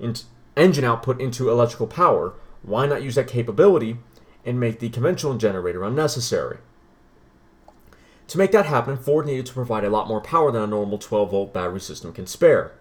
into, 0.00 0.24
engine 0.56 0.84
output 0.84 1.20
into 1.20 1.50
electrical 1.50 1.86
power. 1.86 2.34
Why 2.62 2.86
not 2.86 3.02
use 3.02 3.14
that 3.16 3.28
capability 3.28 3.98
and 4.44 4.60
make 4.60 4.80
the 4.80 4.88
conventional 4.88 5.36
generator 5.36 5.84
unnecessary? 5.84 6.58
To 8.28 8.38
make 8.38 8.52
that 8.52 8.66
happen, 8.66 8.96
Ford 8.96 9.26
needed 9.26 9.46
to 9.46 9.52
provide 9.52 9.84
a 9.84 9.90
lot 9.90 10.08
more 10.08 10.20
power 10.20 10.50
than 10.50 10.62
a 10.62 10.66
normal 10.66 10.98
12 10.98 11.30
volt 11.30 11.52
battery 11.52 11.80
system 11.80 12.12
can 12.12 12.26
spare. 12.26 12.72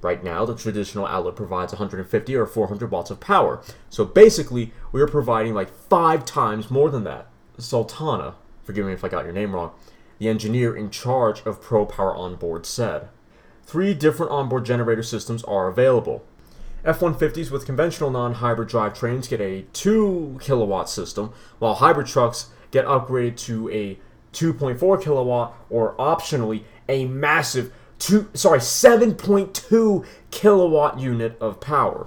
Right 0.00 0.22
now, 0.22 0.44
the 0.44 0.54
traditional 0.54 1.06
outlet 1.06 1.34
provides 1.34 1.72
150 1.72 2.36
or 2.36 2.46
400 2.46 2.90
watts 2.90 3.10
of 3.10 3.20
power. 3.20 3.62
So 3.88 4.04
basically, 4.04 4.72
we 4.92 5.00
are 5.00 5.08
providing 5.08 5.54
like 5.54 5.74
five 5.88 6.24
times 6.24 6.70
more 6.70 6.90
than 6.90 7.04
that. 7.04 7.26
Sultana, 7.56 8.34
forgive 8.62 8.86
me 8.86 8.92
if 8.92 9.02
I 9.02 9.08
got 9.08 9.24
your 9.24 9.32
name 9.32 9.54
wrong, 9.54 9.72
the 10.18 10.28
engineer 10.28 10.76
in 10.76 10.90
charge 10.90 11.40
of 11.46 11.62
Pro 11.62 11.86
Power 11.86 12.14
Onboard 12.14 12.66
said. 12.66 13.08
Three 13.64 13.94
different 13.94 14.30
onboard 14.30 14.66
generator 14.66 15.02
systems 15.02 15.42
are 15.44 15.68
available. 15.68 16.24
F 16.84 17.00
150s 17.00 17.50
with 17.50 17.64
conventional 17.64 18.10
non 18.10 18.34
hybrid 18.34 18.68
drivetrains 18.68 19.28
get 19.28 19.40
a 19.40 19.62
2 19.72 20.38
kilowatt 20.42 20.90
system, 20.90 21.32
while 21.58 21.76
hybrid 21.76 22.06
trucks 22.06 22.48
get 22.70 22.84
upgraded 22.84 23.36
to 23.38 23.70
a 23.70 23.98
2.4 24.34 25.02
kilowatt 25.02 25.54
or 25.70 25.94
optionally 25.94 26.64
a 26.88 27.06
massive 27.06 27.72
two 27.98 28.28
sorry 28.34 28.58
7.2 28.58 30.04
kilowatt 30.30 30.98
unit 30.98 31.38
of 31.40 31.60
power. 31.60 32.06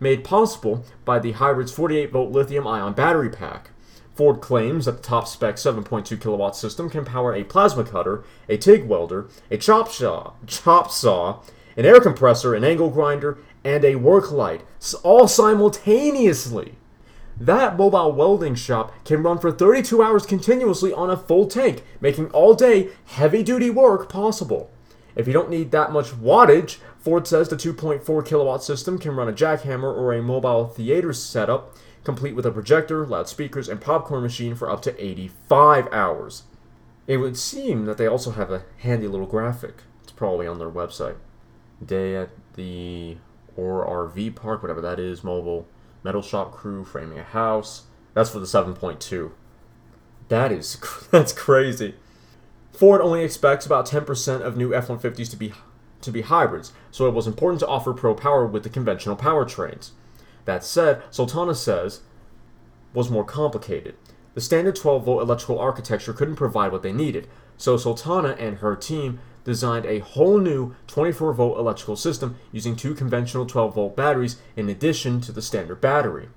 Made 0.00 0.24
possible 0.24 0.84
by 1.04 1.18
the 1.18 1.32
hybrid's 1.32 1.72
48 1.72 2.10
volt 2.10 2.32
lithium 2.32 2.66
ion 2.66 2.94
battery 2.94 3.28
pack. 3.28 3.70
Ford 4.14 4.40
claims 4.40 4.86
that 4.86 4.98
the 4.98 5.02
top 5.02 5.26
spec 5.26 5.56
7.2 5.56 6.20
kilowatt 6.20 6.56
system 6.56 6.88
can 6.88 7.04
power 7.04 7.34
a 7.34 7.44
plasma 7.44 7.84
cutter 7.84 8.24
a 8.48 8.56
TIG 8.56 8.84
welder 8.84 9.26
a 9.50 9.58
chop 9.58 9.90
saw 9.90 10.32
chop 10.46 10.90
saw 10.90 11.42
an 11.76 11.84
air 11.84 12.00
compressor 12.00 12.54
an 12.54 12.62
angle 12.62 12.90
grinder 12.90 13.38
and 13.64 13.84
a 13.84 13.96
work 13.96 14.30
light 14.30 14.62
all 15.02 15.26
simultaneously 15.26 16.76
that 17.38 17.76
mobile 17.76 18.12
welding 18.12 18.54
shop 18.54 18.92
can 19.04 19.22
run 19.22 19.38
for 19.38 19.50
32 19.50 20.00
hours 20.02 20.24
continuously 20.24 20.92
on 20.92 21.10
a 21.10 21.16
full 21.16 21.46
tank, 21.46 21.82
making 22.00 22.30
all 22.30 22.54
day 22.54 22.90
heavy 23.06 23.42
duty 23.42 23.70
work 23.70 24.08
possible. 24.08 24.70
If 25.16 25.26
you 25.26 25.32
don't 25.32 25.50
need 25.50 25.70
that 25.72 25.92
much 25.92 26.10
wattage, 26.10 26.78
Ford 26.98 27.26
says 27.26 27.48
the 27.48 27.56
2.4 27.56 28.26
kilowatt 28.26 28.62
system 28.62 28.98
can 28.98 29.16
run 29.16 29.28
a 29.28 29.32
jackhammer 29.32 29.94
or 29.94 30.12
a 30.12 30.22
mobile 30.22 30.68
theater 30.68 31.12
setup, 31.12 31.76
complete 32.04 32.34
with 32.34 32.46
a 32.46 32.50
projector, 32.50 33.04
loudspeakers, 33.06 33.68
and 33.68 33.80
popcorn 33.80 34.22
machine 34.22 34.54
for 34.54 34.70
up 34.70 34.82
to 34.82 35.04
85 35.04 35.88
hours. 35.92 36.44
It 37.06 37.18
would 37.18 37.36
seem 37.36 37.84
that 37.86 37.98
they 37.98 38.06
also 38.06 38.30
have 38.32 38.50
a 38.50 38.64
handy 38.78 39.08
little 39.08 39.26
graphic. 39.26 39.82
It's 40.02 40.12
probably 40.12 40.46
on 40.46 40.58
their 40.58 40.70
website. 40.70 41.16
Day 41.84 42.16
at 42.16 42.30
the 42.54 43.16
or 43.56 43.86
RV 43.86 44.34
park, 44.34 44.62
whatever 44.62 44.80
that 44.80 44.98
is, 44.98 45.24
mobile 45.24 45.66
metal 46.02 46.22
shop 46.22 46.52
crew 46.52 46.84
framing 46.84 47.18
a 47.18 47.24
house. 47.24 47.84
That's 48.12 48.30
for 48.30 48.38
the 48.38 48.46
7.2. 48.46 49.32
That 50.28 50.52
is 50.52 50.78
that's 51.10 51.32
crazy. 51.32 51.94
Ford 52.72 53.00
only 53.00 53.22
expects 53.22 53.66
about 53.66 53.86
10% 53.86 54.40
of 54.40 54.56
new 54.56 54.74
F-150s 54.74 55.30
to 55.30 55.36
be 55.36 55.52
to 56.00 56.10
be 56.10 56.20
hybrids, 56.20 56.72
so 56.90 57.06
it 57.06 57.14
was 57.14 57.26
important 57.26 57.60
to 57.60 57.66
offer 57.66 57.94
Pro 57.94 58.14
Power 58.14 58.46
with 58.46 58.62
the 58.62 58.68
conventional 58.68 59.16
powertrains. 59.16 59.92
That 60.44 60.62
said, 60.62 61.02
Sultana 61.10 61.54
says 61.54 62.00
was 62.92 63.08
more 63.08 63.24
complicated. 63.24 63.94
The 64.34 64.40
standard 64.42 64.76
12 64.76 65.04
volt 65.04 65.22
electrical 65.22 65.58
architecture 65.58 66.12
couldn't 66.12 66.36
provide 66.36 66.72
what 66.72 66.82
they 66.82 66.92
needed, 66.92 67.28
so 67.56 67.76
Sultana 67.76 68.30
and 68.38 68.58
her 68.58 68.76
team 68.76 69.20
designed 69.44 69.86
a 69.86 70.00
whole 70.00 70.38
new 70.38 70.74
24 70.86 71.32
volt 71.34 71.58
electrical 71.58 71.96
system 71.96 72.36
using 72.50 72.74
two 72.74 72.94
conventional 72.94 73.46
12 73.46 73.74
volt 73.74 73.96
batteries 73.96 74.36
in 74.56 74.68
addition 74.68 75.20
to 75.20 75.32
the 75.32 75.42
standard 75.42 75.80
battery. 75.80 76.28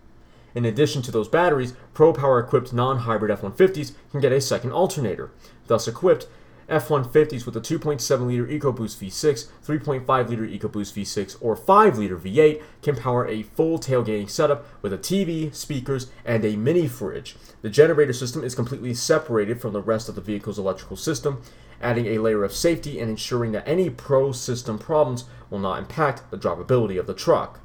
In 0.54 0.66
addition 0.66 1.02
to 1.04 1.12
those 1.12 1.28
batteries, 1.28 1.74
Pro 1.94 2.14
Power 2.14 2.40
equipped 2.40 2.74
non 2.74 3.00
hybrid 3.00 3.32
F 3.32 3.42
150s 3.42 3.94
can 4.12 4.22
get 4.22 4.32
a 4.32 4.42
second 4.42 4.72
alternator. 4.72 5.32
Thus 5.68 5.88
equipped, 5.88 6.28
F 6.70 6.90
150s 6.90 7.46
with 7.46 7.56
a 7.56 7.62
2.7 7.62 8.28
liter 8.28 8.46
EcoBoost 8.46 8.98
V6, 8.98 9.48
3.5 9.66 10.30
liter 10.30 10.46
EcoBoost 10.46 10.94
V6, 10.94 11.38
or 11.40 11.56
5 11.56 11.98
liter 11.98 12.18
V8 12.18 12.62
can 12.82 12.96
power 12.96 13.26
a 13.26 13.44
full 13.44 13.80
tailgating 13.80 14.30
setup 14.30 14.66
with 14.82 14.92
a 14.92 14.98
TV, 14.98 15.54
speakers, 15.56 16.08
and 16.26 16.44
a 16.44 16.58
mini 16.58 16.88
fridge. 16.88 17.38
The 17.62 17.70
generator 17.70 18.12
system 18.12 18.44
is 18.44 18.56
completely 18.56 18.94
separated 18.94 19.62
from 19.62 19.74
the 19.74 19.82
rest 19.82 20.10
of 20.10 20.16
the 20.16 20.22
vehicle's 20.22 20.60
electrical 20.60 20.98
system, 20.98 21.42
adding 21.81 22.07
a 22.07 22.19
layer 22.19 22.43
of 22.43 22.53
safety 22.53 23.00
and 23.00 23.10
ensuring 23.10 23.51
that 23.51 23.67
any 23.67 23.89
Pro 23.89 24.31
system 24.31 24.79
problems 24.79 25.25
will 25.50 25.60
not 25.60 25.79
impact 25.79 26.29
the 26.31 26.38
drivability 26.38 27.00
of 27.00 27.07
the 27.07 27.13
truck. 27.13 27.60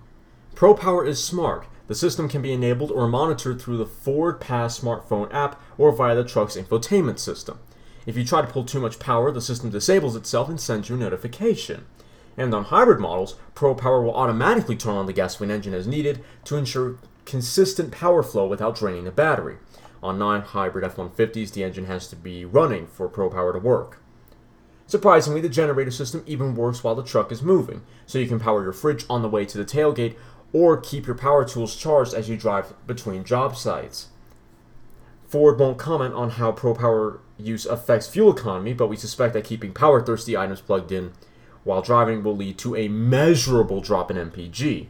Pro 0.54 0.74
Power 0.74 1.04
is 1.06 1.22
smart. 1.22 1.66
The 1.88 1.94
system 1.94 2.28
can 2.28 2.42
be 2.42 2.52
enabled 2.52 2.90
or 2.90 3.08
monitored 3.08 3.60
through 3.60 3.78
the 3.78 3.86
Ford 3.86 4.40
Pass 4.40 4.80
smartphone 4.80 5.32
app 5.32 5.60
or 5.76 5.92
via 5.92 6.14
the 6.14 6.24
truck's 6.24 6.56
infotainment 6.56 7.18
system. 7.18 7.58
If 8.06 8.16
you 8.16 8.24
try 8.24 8.40
to 8.40 8.46
pull 8.46 8.64
too 8.64 8.80
much 8.80 8.98
power, 8.98 9.30
the 9.30 9.40
system 9.40 9.70
disables 9.70 10.16
itself 10.16 10.48
and 10.48 10.60
sends 10.60 10.88
you 10.88 10.96
a 10.96 10.98
notification. 10.98 11.86
And 12.36 12.54
on 12.54 12.64
hybrid 12.64 13.00
models, 13.00 13.36
Pro 13.54 13.74
Power 13.74 14.02
will 14.02 14.14
automatically 14.14 14.76
turn 14.76 14.96
on 14.96 15.06
the 15.06 15.12
gasoline 15.12 15.50
engine 15.50 15.74
as 15.74 15.86
needed 15.86 16.24
to 16.44 16.56
ensure 16.56 16.96
consistent 17.26 17.92
power 17.92 18.22
flow 18.22 18.46
without 18.46 18.76
draining 18.76 19.04
the 19.04 19.10
battery. 19.10 19.56
On 20.02 20.18
non 20.18 20.42
hybrid 20.42 20.84
F 20.84 20.96
150s, 20.96 21.52
the 21.52 21.62
engine 21.62 21.86
has 21.86 22.08
to 22.08 22.16
be 22.16 22.44
running 22.44 22.86
for 22.86 23.08
Pro 23.08 23.30
Power 23.30 23.52
to 23.52 23.58
work. 23.58 24.02
Surprisingly, 24.86 25.40
the 25.40 25.48
generator 25.48 25.90
system 25.90 26.22
even 26.26 26.54
works 26.54 26.82
while 26.82 26.94
the 26.94 27.04
truck 27.04 27.30
is 27.30 27.42
moving, 27.42 27.82
so 28.04 28.18
you 28.18 28.26
can 28.26 28.40
power 28.40 28.62
your 28.62 28.72
fridge 28.72 29.04
on 29.08 29.22
the 29.22 29.28
way 29.28 29.44
to 29.44 29.56
the 29.56 29.64
tailgate 29.64 30.16
or 30.52 30.76
keep 30.76 31.06
your 31.06 31.16
power 31.16 31.44
tools 31.44 31.76
charged 31.76 32.12
as 32.12 32.28
you 32.28 32.36
drive 32.36 32.74
between 32.86 33.24
job 33.24 33.56
sites. 33.56 34.08
Ford 35.26 35.58
won't 35.58 35.78
comment 35.78 36.12
on 36.14 36.30
how 36.30 36.52
Pro 36.52 36.74
Power 36.74 37.20
use 37.38 37.64
affects 37.64 38.06
fuel 38.06 38.36
economy, 38.36 38.74
but 38.74 38.88
we 38.88 38.96
suspect 38.96 39.32
that 39.32 39.44
keeping 39.44 39.72
power 39.72 40.02
thirsty 40.02 40.36
items 40.36 40.60
plugged 40.60 40.92
in 40.92 41.12
while 41.64 41.80
driving 41.80 42.22
will 42.22 42.36
lead 42.36 42.58
to 42.58 42.76
a 42.76 42.88
measurable 42.88 43.80
drop 43.80 44.10
in 44.10 44.16
MPG. 44.16 44.88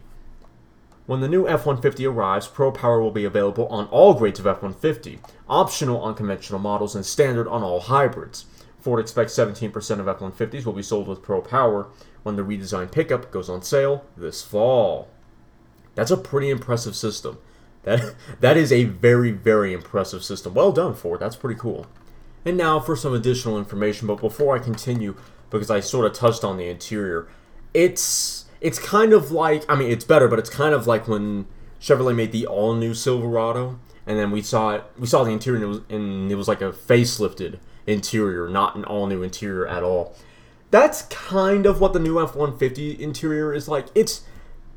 When 1.07 1.21
the 1.21 1.29
new 1.29 1.49
F 1.49 1.67
150 1.67 2.07
arrives, 2.07 2.47
Pro 2.47 2.71
Power 2.71 3.01
will 3.03 3.11
be 3.11 3.25
available 3.25 3.67
on 3.67 3.87
all 3.87 4.15
grades 4.15 4.39
of 4.39 4.47
F 4.47 4.63
150, 4.63 5.19
optional 5.49 6.01
on 6.01 6.15
conventional 6.15 6.61
models, 6.61 6.95
and 6.95 7.05
standard 7.05 7.49
on 7.49 7.63
all 7.63 7.81
hybrids. 7.81 8.47
Ford 8.81 9.01
expects 9.01 9.35
17% 9.35 9.99
of 9.99 10.09
F 10.09 10.19
150s 10.19 10.65
will 10.65 10.73
be 10.73 10.83
sold 10.83 11.09
with 11.09 11.23
Pro 11.23 11.41
Power 11.41 11.89
when 12.23 12.37
the 12.37 12.43
redesigned 12.43 12.93
pickup 12.93 13.31
goes 13.31 13.49
on 13.49 13.63
sale 13.63 14.05
this 14.17 14.43
fall. 14.43 15.09
That's 15.95 16.11
a 16.11 16.17
pretty 16.17 16.51
impressive 16.51 16.95
system. 16.95 17.39
That, 17.83 18.15
that 18.41 18.57
is 18.57 18.73
a 18.73 18.85
very, 18.85 19.33
very 19.33 19.73
impressive 19.73 20.23
system. 20.23 20.55
Well 20.55 20.73
done, 20.73 20.95
Ford. 20.95 21.21
That's 21.21 21.37
pretty 21.37 21.59
cool. 21.59 21.87
And 22.45 22.57
now 22.57 22.81
for 22.81 22.97
some 22.97 23.15
additional 23.15 23.59
information, 23.59 24.07
but 24.07 24.21
before 24.21 24.57
I 24.57 24.59
continue, 24.59 25.17
because 25.51 25.71
I 25.71 25.81
sort 25.81 26.07
of 26.07 26.13
touched 26.13 26.45
on 26.45 26.57
the 26.57 26.69
interior, 26.69 27.29
it's 27.75 28.42
it's 28.63 28.79
kind 28.79 29.13
of 29.13 29.31
like 29.31 29.65
I 29.69 29.75
mean 29.75 29.91
it's 29.91 30.05
better, 30.05 30.29
but 30.29 30.39
it's 30.39 30.49
kind 30.49 30.73
of 30.73 30.87
like 30.87 31.07
when 31.07 31.47
Chevrolet 31.81 32.15
made 32.15 32.33
the 32.33 32.47
all 32.47 32.75
new 32.75 32.95
Silverado, 32.95 33.79
and 34.07 34.19
then 34.19 34.31
we 34.31 34.41
saw 34.41 34.71
it 34.71 34.85
we 34.99 35.07
saw 35.07 35.25
the 35.25 35.31
interior 35.31 35.57
and 35.57 35.65
it 35.65 35.69
was, 35.69 35.81
and 35.91 36.33
it 36.33 36.37
was 36.37 36.49
like 36.49 36.63
a 36.63 36.73
facelifted 36.73 37.59
interior, 37.87 38.49
not 38.49 38.77
an 38.77 38.85
all 38.85 39.07
new 39.07 39.23
interior 39.23 39.67
at 39.67 39.83
all. 39.83 40.17
That's 40.71 41.03
kind 41.03 41.67
of 41.67 41.81
what 41.81 41.93
the 41.93 41.99
new 41.99 42.23
F 42.23 42.35
one 42.35 42.57
fifty 42.57 43.03
interior 43.03 43.53
is 43.53 43.69
like. 43.69 43.87
It's 43.95 44.23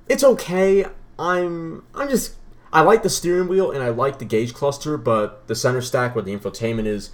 it's 0.10 0.24
okay. 0.24 0.86
I'm 1.18 1.84
I'm 1.94 2.10
just 2.10 2.36
I 2.74 2.82
like 2.82 3.04
the 3.04 3.10
steering 3.10 3.48
wheel 3.48 3.72
and 3.72 3.82
I 3.82 3.90
like 3.90 4.20
the 4.20 4.26
gauge 4.26 4.54
cluster, 4.54 4.98
but 4.98 5.48
the 5.48 5.56
center 5.56 5.82
stack 5.82 6.16
where 6.16 6.24
the 6.24 6.36
infotainment 6.36 6.88
is 6.88 7.12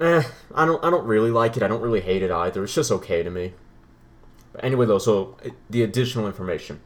eh, 0.00 0.22
I 0.54 0.64
don't 0.64 0.82
I 0.84 0.90
don't 0.90 1.04
really 1.04 1.30
like 1.30 1.56
it. 1.56 1.62
I 1.62 1.68
don't 1.68 1.82
really 1.82 2.00
hate 2.00 2.22
it 2.22 2.30
either. 2.30 2.64
It's 2.64 2.74
just 2.74 2.90
okay 2.92 3.22
to 3.24 3.30
me. 3.30 3.52
Anyway, 4.62 4.86
though, 4.86 4.98
so 4.98 5.36
uh, 5.44 5.50
the 5.68 5.82
additional 5.82 6.26
information. 6.26 6.80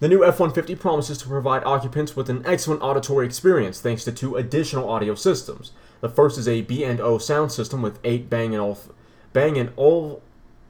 The 0.00 0.08
new 0.08 0.24
F-150 0.24 0.78
promises 0.78 1.18
to 1.18 1.28
provide 1.28 1.64
occupants 1.64 2.14
with 2.14 2.30
an 2.30 2.44
excellent 2.46 2.82
auditory 2.82 3.26
experience 3.26 3.80
thanks 3.80 4.04
to 4.04 4.12
two 4.12 4.36
additional 4.36 4.88
audio 4.88 5.14
systems. 5.14 5.72
The 6.00 6.08
first 6.08 6.38
is 6.38 6.46
a 6.46 6.62
B&O 6.62 7.18
sound 7.18 7.50
system 7.50 7.82
with 7.82 7.98
eight 8.04 8.30
Bang 8.30 8.52
& 8.52 8.58
Olf- 8.58 8.92
Bang 9.32 9.70
& 9.74 9.76
Ol- 9.76 10.22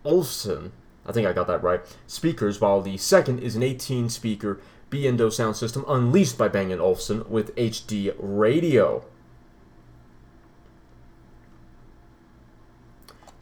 Olufsen, 0.04 0.72
I 1.04 1.12
think 1.12 1.26
I 1.26 1.34
got 1.34 1.46
that 1.48 1.62
right, 1.62 1.80
speakers, 2.06 2.60
while 2.60 2.80
the 2.80 2.96
second 2.96 3.40
is 3.40 3.54
an 3.54 3.62
18-speaker 3.62 4.60
B&O 4.88 5.28
sound 5.28 5.56
system 5.56 5.84
unleashed 5.86 6.38
by 6.38 6.48
Bang 6.48 6.72
& 6.72 6.80
Olufsen 6.80 7.28
with 7.28 7.54
HD 7.56 8.14
radio. 8.18 9.04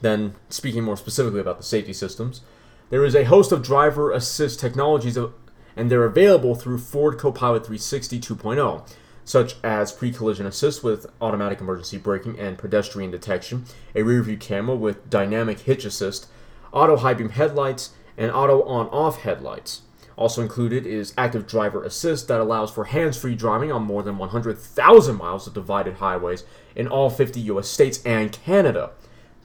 Then, 0.01 0.35
speaking 0.49 0.83
more 0.83 0.97
specifically 0.97 1.41
about 1.41 1.59
the 1.59 1.65
safety 1.65 1.93
systems, 1.93 2.41
There 2.89 3.05
is 3.05 3.17
a 3.17 3.25
host 3.25 3.51
of 3.51 3.65
driver 3.65 4.13
assist 4.13 4.61
technologies, 4.61 5.19
uh, 5.19 5.31
and 5.75 5.91
they're 5.91 6.05
available 6.05 6.55
through 6.55 6.79
Ford 6.79 7.19
Copilot 7.19 7.67
360 7.67 8.21
2.0, 8.21 8.89
such 9.25 9.57
as 9.65 9.91
pre 9.91 10.13
collision 10.13 10.47
assist 10.47 10.85
with 10.85 11.07
automatic 11.21 11.61
emergency 11.61 11.99
braking 11.99 12.39
and 12.39 12.57
pedestrian 12.57 13.11
detection, 13.11 13.65
a 13.97 14.05
rear 14.05 14.23
view 14.23 14.37
camera 14.37 14.77
with 14.77 15.11
dynamic 15.11 15.61
hitch 15.61 15.85
assist, 15.85 16.29
auto 16.73 16.97
high 16.97 17.15
beam 17.15 17.31
headlights, 17.31 17.91
and 18.17 18.31
auto 18.31 18.63
on 18.63 18.87
off 18.91 19.23
headlights. 19.23 19.83
Also 20.17 20.41
included 20.41 20.87
is 20.87 21.13
active 21.19 21.49
driver 21.49 21.83
assist 21.83 22.29
that 22.29 22.41
allows 22.41 22.71
for 22.71 22.85
hands 22.85 23.19
free 23.19 23.35
driving 23.35 23.73
on 23.73 23.83
more 23.83 24.05
than 24.05 24.17
100,000 24.17 25.17
miles 25.17 25.49
of 25.49 25.55
divided 25.55 25.95
highways 25.95 26.45
in 26.77 26.87
all 26.87 27.11
50 27.11 27.41
US 27.41 27.67
states 27.67 28.01
and 28.07 28.31
Canada. 28.31 28.93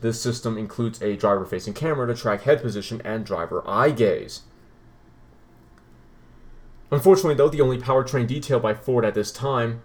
This 0.01 0.19
system 0.19 0.57
includes 0.57 1.01
a 1.01 1.15
driver 1.15 1.45
facing 1.45 1.73
camera 1.73 2.07
to 2.07 2.19
track 2.19 2.41
head 2.41 2.61
position 2.61 3.01
and 3.05 3.25
driver 3.25 3.63
eye 3.67 3.91
gaze. 3.91 4.41
Unfortunately, 6.89 7.35
though, 7.35 7.49
the 7.49 7.61
only 7.61 7.77
powertrain 7.77 8.27
detailed 8.27 8.63
by 8.63 8.73
Ford 8.73 9.05
at 9.05 9.13
this 9.13 9.31
time 9.31 9.81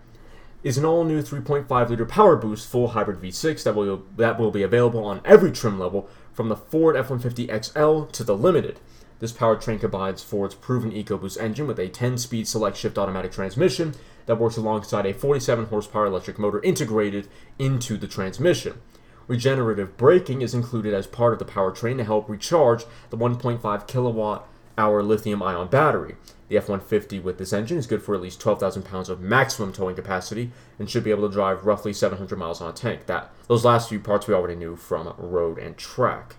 is 0.65 0.77
an 0.77 0.85
all 0.85 1.05
new 1.05 1.23
3.5 1.23 1.89
liter 1.89 2.07
Power 2.07 2.35
Boost 2.35 2.69
full 2.69 2.89
hybrid 2.89 3.21
V6 3.21 3.63
that 3.63 3.77
will, 3.77 4.03
that 4.17 4.39
will 4.41 4.51
be 4.51 4.63
available 4.63 5.05
on 5.05 5.21
every 5.25 5.53
trim 5.53 5.79
level 5.79 6.09
from 6.33 6.49
the 6.49 6.57
Ford 6.57 6.97
F 6.97 7.11
150 7.11 7.47
XL 7.47 8.11
to 8.11 8.25
the 8.25 8.37
Limited. 8.37 8.81
This 9.19 9.33
powertrain 9.33 9.81
combines 9.81 10.23
Ford's 10.23 10.55
proven 10.55 10.91
EcoBoost 10.91 11.41
engine 11.41 11.67
with 11.67 11.79
a 11.79 11.89
10 11.89 12.19
speed 12.19 12.49
select 12.49 12.77
shift 12.77 12.99
automatic 12.99 13.33
transmission 13.33 13.95
that 14.27 14.39
works 14.39 14.57
alongside 14.57 15.07
a 15.07 15.15
47 15.15 15.67
horsepower 15.67 16.07
electric 16.07 16.39
motor 16.39 16.61
integrated 16.63 17.29
into 17.59 17.97
the 17.97 18.09
transmission. 18.09 18.81
Regenerative 19.29 19.97
braking 19.97 20.43
is 20.43 20.55
included 20.55 20.95
as 20.95 21.07
part 21.07 21.33
of 21.33 21.39
the 21.39 21.45
powertrain 21.45 21.97
to 21.97 22.05
help 22.05 22.29
recharge 22.29 22.85
the 23.11 23.17
1.5 23.17 23.87
kilowatt 23.87 24.49
hour 24.79 25.03
lithium 25.03 25.43
ion 25.43 25.69
battery. 25.69 26.17
The 26.49 26.57
F 26.57 26.69
150 26.69 27.19
with 27.21 27.39
this 27.39 27.53
engine 27.53 27.79
is 27.79 27.87
good 27.87 28.03
for 28.03 28.15
at 28.15 28.21
least 28.21 28.41
12,000 28.41 28.85
pounds 28.85 29.09
of 29.09 29.21
maximum 29.21 29.73
towing 29.73 29.97
capacity 29.97 30.53
and 30.79 30.89
should 30.89 31.03
be 31.03 31.11
able 31.11 31.29
to 31.29 31.35
drive 31.35 31.67
roughly 31.67 31.93
700 31.93 32.39
miles 32.39 32.61
on 32.61 32.71
a 32.71 32.73
tank. 32.73 33.07
That 33.07 33.33
Those 33.49 33.65
last 33.65 33.89
few 33.89 33.99
parts 33.99 34.29
we 34.29 34.35
already 34.35 34.55
knew 34.55 34.77
from 34.77 35.13
road 35.19 35.59
and 35.59 35.77
track. 35.77 36.37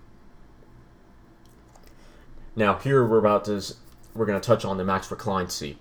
Now, 2.55 2.75
here 2.77 3.05
we're 3.05 3.19
about 3.19 3.45
to 3.45 3.61
we're 4.15 4.25
going 4.25 4.39
to 4.39 4.45
touch 4.45 4.65
on 4.65 4.77
the 4.77 4.85
max 4.85 5.11
recline 5.11 5.49
seat. 5.49 5.77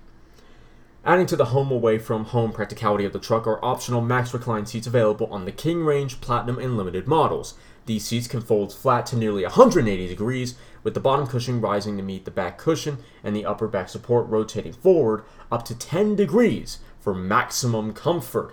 Adding 1.07 1.27
to 1.27 1.37
the 1.37 1.45
home 1.47 1.71
away 1.71 1.99
from 1.99 2.25
home 2.25 2.51
practicality 2.51 3.05
of 3.05 3.13
the 3.13 3.21
truck 3.21 3.47
are 3.47 3.65
optional 3.65 4.01
max 4.01 4.35
recline 4.35 4.67
seats 4.67 4.89
available 4.89 5.29
on 5.29 5.45
the 5.45 5.53
King 5.53 5.85
Ranch, 5.85 6.21
Platinum, 6.21 6.59
and 6.59 6.77
Limited 6.77 7.07
models. 7.07 7.55
These 7.87 8.05
seats 8.05 8.27
can 8.27 8.41
fold 8.41 8.73
flat 8.73 9.07
to 9.07 9.17
nearly 9.17 9.45
180 9.45 10.09
degrees, 10.09 10.57
with 10.83 10.95
the 10.95 11.01
bottom 11.01 11.29
cushion 11.29 11.61
rising 11.61 11.97
to 11.97 12.03
meet 12.03 12.25
the 12.25 12.33
back 12.33 12.59
cushion 12.59 12.99
and 13.23 13.37
the 13.37 13.47
upper 13.47 13.69
back 13.69 13.89
support 13.89 14.27
rotating 14.27 14.73
forward 14.73 15.23
up 15.53 15.65
to 15.67 15.79
10 15.79 16.17
degrees 16.17 16.81
for 16.99 17.15
maximum 17.15 17.93
comfort. 17.93 18.53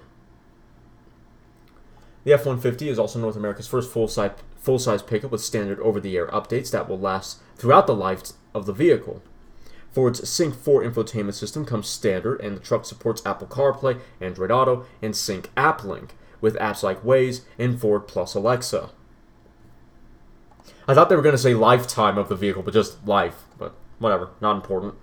The 2.24 2.34
F 2.34 2.46
150 2.46 2.88
is 2.88 3.00
also 3.00 3.18
North 3.18 3.36
America's 3.36 3.68
first 3.68 3.92
full 3.92 4.08
size 4.08 5.02
pickup 5.02 5.32
with 5.32 5.42
standard 5.42 5.80
over 5.80 6.00
the 6.00 6.16
air 6.16 6.28
updates 6.28 6.70
that 6.70 6.88
will 6.88 7.00
last 7.00 7.40
throughout 7.56 7.88
the 7.88 7.96
life 7.96 8.34
of 8.54 8.68
the 8.68 8.74
vehicle. 8.74 9.24
Ford's 9.94 10.28
Sync 10.28 10.56
4 10.56 10.84
infotainment 10.84 11.36
system 11.36 11.66
comes 11.66 11.88
standard, 11.88 12.42
and 12.42 12.58
the 12.58 12.62
truck 12.62 12.84
supports 12.84 13.24
Apple 13.26 13.48
CarPlay, 13.48 14.00
Android 14.20 14.50
Auto, 14.50 14.86
and 15.02 15.16
Sync 15.16 15.52
App 15.56 15.84
Link, 15.84 16.16
with 16.42 16.56
apps 16.56 16.82
like 16.82 17.04
Waze 17.04 17.42
and 17.60 17.80
Ford 17.80 18.08
Plus 18.08 18.34
Alexa. 18.34 18.90
I 20.88 20.94
thought 20.94 21.10
they 21.10 21.16
were 21.16 21.22
going 21.22 21.36
to 21.36 21.42
say 21.42 21.54
lifetime 21.54 22.18
of 22.18 22.28
the 22.28 22.36
vehicle, 22.36 22.64
but 22.64 22.74
just 22.74 23.06
life, 23.08 23.44
but 23.58 23.76
whatever, 24.00 24.30
not 24.42 24.56
important. 24.56 24.96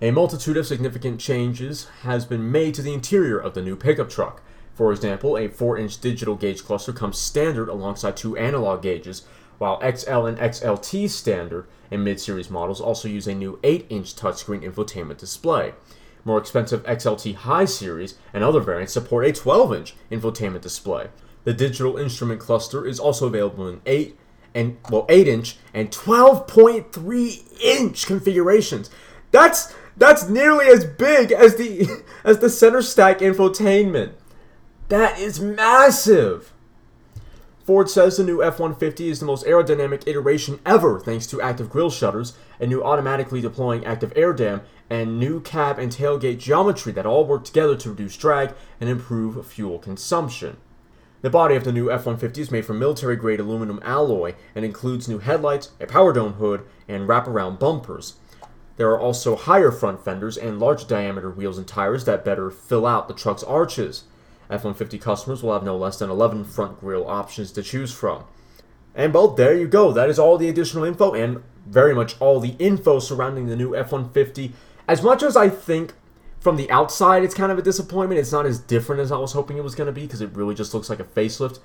A 0.00 0.10
multitude 0.10 0.56
of 0.56 0.66
significant 0.66 1.18
changes 1.18 1.86
has 2.02 2.24
been 2.24 2.52
made 2.52 2.74
to 2.74 2.82
the 2.82 2.92
interior 2.92 3.38
of 3.38 3.54
the 3.54 3.62
new 3.62 3.74
pickup 3.74 4.10
truck. 4.10 4.42
For 4.74 4.92
example, 4.92 5.36
a 5.36 5.48
4 5.48 5.76
inch 5.78 6.00
digital 6.00 6.36
gauge 6.36 6.64
cluster 6.64 6.92
comes 6.92 7.18
standard 7.18 7.68
alongside 7.68 8.16
two 8.16 8.36
analog 8.36 8.82
gauges, 8.82 9.22
while 9.58 9.80
XL 9.80 10.26
and 10.26 10.38
XLT 10.38 11.10
standard 11.10 11.66
and 11.90 12.04
mid 12.04 12.20
series 12.20 12.50
models 12.50 12.80
also 12.80 13.08
use 13.08 13.26
a 13.26 13.34
new 13.34 13.58
8 13.62 13.86
inch 13.88 14.14
touchscreen 14.14 14.62
infotainment 14.62 15.18
display. 15.18 15.74
More 16.24 16.38
expensive 16.38 16.82
XLT 16.84 17.34
High 17.36 17.64
Series 17.64 18.14
and 18.32 18.44
other 18.44 18.60
variants 18.60 18.92
support 18.92 19.24
a 19.24 19.32
12 19.32 19.74
inch 19.74 19.94
infotainment 20.10 20.60
display. 20.60 21.08
The 21.44 21.54
digital 21.54 21.96
instrument 21.96 22.40
cluster 22.40 22.86
is 22.86 23.00
also 23.00 23.26
available 23.26 23.68
in 23.68 23.80
8 23.86 24.18
and 24.54 24.76
well 24.90 25.06
8 25.08 25.28
inch 25.28 25.56
and 25.72 25.90
12.3 25.90 27.62
inch 27.62 28.06
configurations. 28.06 28.90
That's 29.30 29.74
that's 29.96 30.28
nearly 30.28 30.66
as 30.66 30.84
big 30.84 31.32
as 31.32 31.56
the 31.56 32.04
as 32.24 32.38
the 32.38 32.50
center 32.50 32.82
stack 32.82 33.18
infotainment. 33.18 34.12
That 34.88 35.18
is 35.18 35.40
massive. 35.40 36.52
Ford 37.68 37.90
says 37.90 38.16
the 38.16 38.24
new 38.24 38.42
F 38.42 38.58
150 38.58 39.10
is 39.10 39.20
the 39.20 39.26
most 39.26 39.44
aerodynamic 39.44 40.08
iteration 40.08 40.58
ever 40.64 40.98
thanks 40.98 41.26
to 41.26 41.42
active 41.42 41.68
grille 41.68 41.90
shutters, 41.90 42.32
a 42.58 42.66
new 42.66 42.82
automatically 42.82 43.42
deploying 43.42 43.84
active 43.84 44.10
air 44.16 44.32
dam, 44.32 44.62
and 44.88 45.20
new 45.20 45.38
cab 45.42 45.78
and 45.78 45.92
tailgate 45.92 46.38
geometry 46.38 46.92
that 46.92 47.04
all 47.04 47.26
work 47.26 47.44
together 47.44 47.76
to 47.76 47.90
reduce 47.90 48.16
drag 48.16 48.54
and 48.80 48.88
improve 48.88 49.46
fuel 49.46 49.78
consumption. 49.78 50.56
The 51.20 51.28
body 51.28 51.56
of 51.56 51.64
the 51.64 51.72
new 51.72 51.90
F 51.90 52.06
150 52.06 52.40
is 52.40 52.50
made 52.50 52.64
from 52.64 52.78
military 52.78 53.16
grade 53.16 53.38
aluminum 53.38 53.80
alloy 53.84 54.32
and 54.54 54.64
includes 54.64 55.06
new 55.06 55.18
headlights, 55.18 55.72
a 55.78 55.86
power 55.86 56.14
dome 56.14 56.32
hood, 56.32 56.64
and 56.88 57.06
wraparound 57.06 57.58
bumpers. 57.58 58.14
There 58.78 58.88
are 58.88 58.98
also 58.98 59.36
higher 59.36 59.70
front 59.70 60.02
fenders 60.02 60.38
and 60.38 60.58
large 60.58 60.86
diameter 60.86 61.30
wheels 61.30 61.58
and 61.58 61.68
tires 61.68 62.06
that 62.06 62.24
better 62.24 62.50
fill 62.50 62.86
out 62.86 63.08
the 63.08 63.14
truck's 63.14 63.42
arches. 63.42 64.04
F 64.50 64.64
150 64.64 64.98
customers 64.98 65.42
will 65.42 65.52
have 65.52 65.62
no 65.62 65.76
less 65.76 65.98
than 65.98 66.10
11 66.10 66.44
front 66.44 66.80
grille 66.80 67.06
options 67.06 67.52
to 67.52 67.62
choose 67.62 67.92
from. 67.92 68.24
And 68.94 69.12
well, 69.14 69.28
there 69.28 69.56
you 69.56 69.68
go. 69.68 69.92
That 69.92 70.08
is 70.08 70.18
all 70.18 70.38
the 70.38 70.48
additional 70.48 70.84
info 70.84 71.12
and 71.12 71.42
very 71.66 71.94
much 71.94 72.18
all 72.20 72.40
the 72.40 72.56
info 72.58 72.98
surrounding 72.98 73.46
the 73.46 73.56
new 73.56 73.76
F 73.76 73.92
150. 73.92 74.52
As 74.88 75.02
much 75.02 75.22
as 75.22 75.36
I 75.36 75.48
think 75.48 75.92
from 76.40 76.56
the 76.56 76.70
outside 76.70 77.22
it's 77.22 77.34
kind 77.34 77.52
of 77.52 77.58
a 77.58 77.62
disappointment, 77.62 78.18
it's 78.18 78.32
not 78.32 78.46
as 78.46 78.58
different 78.58 79.00
as 79.02 79.12
I 79.12 79.18
was 79.18 79.32
hoping 79.32 79.58
it 79.58 79.64
was 79.64 79.74
going 79.74 79.86
to 79.86 79.92
be 79.92 80.02
because 80.02 80.20
it 80.20 80.30
really 80.34 80.54
just 80.54 80.72
looks 80.72 80.88
like 80.88 81.00
a 81.00 81.04
facelift. 81.04 81.58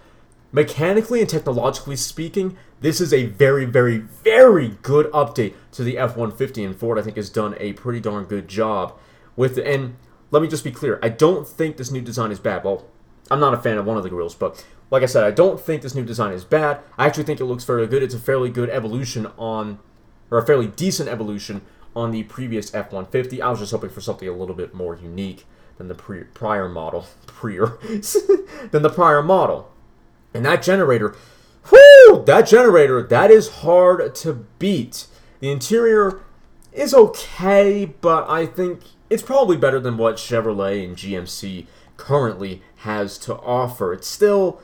Mechanically 0.52 1.19
and 1.19 1.30
technologically 1.30 1.96
speaking, 1.96 2.56
this 2.82 3.02
is 3.02 3.12
a 3.12 3.26
very, 3.26 3.65
very, 3.65 3.98
very 3.98 4.78
good 4.84 5.12
update 5.12 5.56
to 5.72 5.84
the 5.84 5.98
F 5.98 6.12
150, 6.12 6.63
and 6.63 6.76
Ford, 6.76 7.00
I 7.00 7.02
think, 7.02 7.17
has 7.17 7.32
done 7.32 7.56
a 7.60 7.74
pretty 7.74 8.00
darn 8.00 8.26
good 8.26 8.48
job 8.48 8.96
with 9.36 9.58
it. 9.58 9.65
And 9.65 9.96
let 10.34 10.41
me 10.41 10.48
just 10.48 10.63
be 10.63 10.72
clear. 10.72 11.00
I 11.04 11.10
don't 11.10 11.48
think 11.48 11.78
this 11.78 11.91
new 11.91 12.02
design 12.02 12.32
is 12.32 12.39
bad. 12.39 12.63
Well, 12.63 12.88
I'm 13.30 13.39
not 13.39 13.54
a 13.54 13.62
fan 13.62 13.78
of 13.78 13.86
one 13.86 13.98
of 13.98 14.04
the 14.04 14.10
grills, 14.10 14.34
but 14.34 14.65
like 14.89 15.04
I 15.04 15.06
said, 15.06 15.24
I 15.24 15.30
don't 15.30 15.62
think 15.62 15.84
this 15.84 15.93
new 15.93 16.04
design 16.04 16.34
is 16.34 16.43
bad. 16.43 16.80
I 16.98 17.06
actually 17.06 17.26
think 17.26 17.39
it 17.39 17.46
looks 17.46 17.63
fairly 17.63 17.86
good. 17.86 18.02
It's 18.02 18.15
a 18.15 18.19
fairly 18.19 18.50
good 18.50 18.72
evolution 18.72 19.28
on, 19.38 19.78
or 20.32 20.39
a 20.39 20.46
fairly 20.46 20.65
decent 20.65 21.08
evolution 21.08 21.62
on 21.96 22.10
the 22.10 22.24
previous 22.24 22.74
F-150. 22.74 23.41
I 23.41 23.50
was 23.52 23.60
just 23.60 23.74
hoping 23.74 23.91
for 23.91 24.02
something 24.02 24.28
a 24.28 24.34
little 24.34 24.56
bit 24.56 24.74
more 24.74 24.96
unique 24.96 25.46
than 25.78 25.88
the 25.88 25.93
pre- 25.93 26.24
prior 26.24 26.67
model, 26.67 27.06
prior, 27.28 27.78
than 28.72 28.82
the 28.82 28.91
prior 28.91 29.22
model. 29.22 29.72
And 30.34 30.43
that 30.46 30.63
generator, 30.63 31.15
whoo, 31.72 32.24
that 32.26 32.48
generator, 32.48 33.04
that 33.04 33.30
is 33.30 33.50
hard 33.50 34.15
to 34.15 34.34
beat. 34.58 35.06
The 35.41 35.52
interior 35.52 36.22
is 36.72 36.96
okay, 36.96 37.93
but 38.02 38.28
I 38.28 38.48
think 38.48 38.82
it's 39.13 39.21
probably 39.21 39.56
better 39.56 39.80
than 39.80 39.95
what 39.95 40.15
Chevrolet 40.15 40.84
and 40.84 40.97
GMC 40.97 41.67
currently 41.97 42.63
has 42.78 43.19
to 43.19 43.38
offer. 43.38 43.93
It's 43.93 44.08
still 44.08 44.60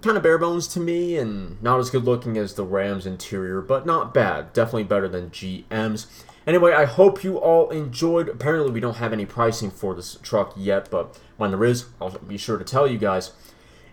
kind 0.00 0.16
of 0.16 0.22
bare 0.22 0.38
bones 0.38 0.66
to 0.68 0.80
me 0.80 1.18
and 1.18 1.62
not 1.62 1.78
as 1.78 1.90
good 1.90 2.04
looking 2.04 2.38
as 2.38 2.54
the 2.54 2.64
Rams 2.64 3.04
interior, 3.04 3.60
but 3.60 3.84
not 3.84 4.14
bad. 4.14 4.54
Definitely 4.54 4.84
better 4.84 5.06
than 5.06 5.28
GM's. 5.28 6.06
Anyway, 6.46 6.72
I 6.72 6.86
hope 6.86 7.22
you 7.22 7.36
all 7.36 7.68
enjoyed. 7.68 8.30
Apparently, 8.30 8.72
we 8.72 8.80
don't 8.80 8.96
have 8.96 9.12
any 9.12 9.26
pricing 9.26 9.70
for 9.70 9.94
this 9.94 10.16
truck 10.22 10.54
yet, 10.56 10.90
but 10.90 11.20
when 11.36 11.50
there 11.50 11.64
is, 11.64 11.84
I'll 12.00 12.10
be 12.10 12.38
sure 12.38 12.56
to 12.56 12.64
tell 12.64 12.86
you 12.86 12.96
guys. 12.96 13.32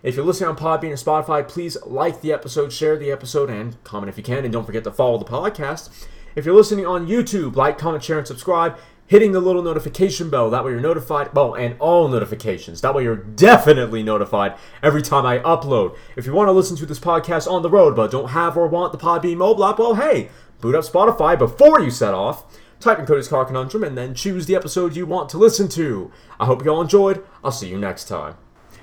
If 0.02 0.16
you're 0.16 0.24
listening 0.24 0.48
on 0.48 0.56
Podbean 0.56 0.90
or 0.90 0.94
Spotify, 0.94 1.46
please 1.46 1.76
like 1.84 2.22
the 2.22 2.32
episode, 2.32 2.72
share 2.72 2.96
the 2.96 3.10
episode, 3.10 3.50
and 3.50 3.82
comment 3.84 4.08
if 4.08 4.16
you 4.16 4.24
can. 4.24 4.44
And 4.44 4.52
don't 4.52 4.64
forget 4.64 4.84
to 4.84 4.90
follow 4.90 5.18
the 5.18 5.26
podcast. 5.26 6.06
If 6.34 6.46
you're 6.46 6.54
listening 6.54 6.86
on 6.86 7.06
YouTube, 7.06 7.56
like, 7.56 7.76
comment, 7.76 8.02
share, 8.02 8.16
and 8.16 8.26
subscribe 8.26 8.78
hitting 9.08 9.32
the 9.32 9.40
little 9.40 9.62
notification 9.62 10.30
bell. 10.30 10.50
That 10.50 10.64
way 10.64 10.70
you're 10.70 10.80
notified. 10.80 11.34
Well, 11.34 11.54
and 11.54 11.74
all 11.80 12.06
notifications. 12.06 12.80
That 12.82 12.94
way 12.94 13.02
you're 13.02 13.16
definitely 13.16 14.04
notified 14.04 14.54
every 14.82 15.02
time 15.02 15.26
I 15.26 15.40
upload. 15.40 15.96
If 16.14 16.26
you 16.26 16.32
want 16.32 16.46
to 16.48 16.52
listen 16.52 16.76
to 16.76 16.86
this 16.86 17.00
podcast 17.00 17.50
on 17.50 17.62
the 17.62 17.70
road 17.70 17.96
but 17.96 18.12
don't 18.12 18.30
have 18.30 18.56
or 18.56 18.68
want 18.68 18.92
the 18.92 18.98
Podbean 18.98 19.38
mobile 19.38 19.64
app, 19.64 19.80
well, 19.80 19.96
hey, 19.96 20.28
boot 20.60 20.76
up 20.76 20.84
Spotify 20.84 21.36
before 21.36 21.80
you 21.80 21.90
set 21.90 22.14
off. 22.14 22.44
Type 22.78 23.00
in 23.00 23.06
Cody's 23.06 23.26
Car 23.26 23.44
Conundrum 23.44 23.82
and 23.82 23.98
then 23.98 24.14
choose 24.14 24.46
the 24.46 24.54
episode 24.54 24.94
you 24.94 25.04
want 25.04 25.28
to 25.30 25.38
listen 25.38 25.68
to. 25.70 26.12
I 26.38 26.46
hope 26.46 26.64
you 26.64 26.70
all 26.70 26.80
enjoyed. 26.80 27.24
I'll 27.42 27.50
see 27.50 27.68
you 27.68 27.78
next 27.78 28.04
time. 28.04 28.36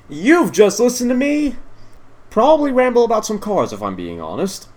You've 0.09 0.51
just 0.51 0.79
listened 0.79 1.09
to 1.11 1.15
me 1.15 1.55
probably 2.29 2.71
ramble 2.71 3.05
about 3.05 3.25
some 3.25 3.39
cars 3.39 3.71
if 3.71 3.81
I'm 3.81 3.95
being 3.95 4.19
honest. 4.19 4.67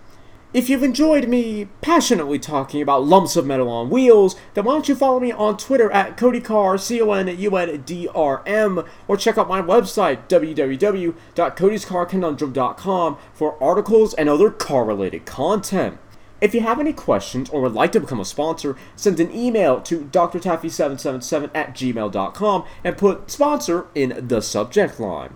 If 0.51 0.67
you've 0.67 0.81
enjoyed 0.81 1.27
me 1.27 1.67
passionately 1.81 2.39
talking 2.39 2.81
about 2.81 3.05
lumps 3.05 3.35
of 3.35 3.45
metal 3.45 3.69
on 3.69 3.91
wheels, 3.91 4.35
then 4.55 4.65
why 4.65 4.73
don't 4.73 4.89
you 4.89 4.95
follow 4.95 5.19
me 5.19 5.31
on 5.31 5.57
Twitter 5.57 5.91
at 5.91 6.17
CodyCar, 6.17 6.79
C-O-N-U-N-D-R-M, 6.79 8.83
or 9.07 9.15
check 9.15 9.37
out 9.37 9.47
my 9.47 9.61
website, 9.61 10.27
www.codyscarconundrum.com, 10.27 13.17
for 13.31 13.63
articles 13.63 14.15
and 14.15 14.27
other 14.27 14.49
car-related 14.49 15.27
content. 15.27 15.99
If 16.41 16.55
you 16.55 16.61
have 16.61 16.79
any 16.79 16.93
questions 16.93 17.51
or 17.51 17.61
would 17.61 17.73
like 17.73 17.91
to 17.91 17.99
become 17.99 18.19
a 18.19 18.25
sponsor, 18.25 18.75
send 18.95 19.19
an 19.19 19.31
email 19.31 19.79
to 19.81 20.05
drtaffy777 20.05 21.51
at 21.53 21.75
gmail.com 21.75 22.65
and 22.83 22.97
put 22.97 23.29
sponsor 23.29 23.85
in 23.93 24.27
the 24.27 24.41
subject 24.41 24.99
line. 24.99 25.35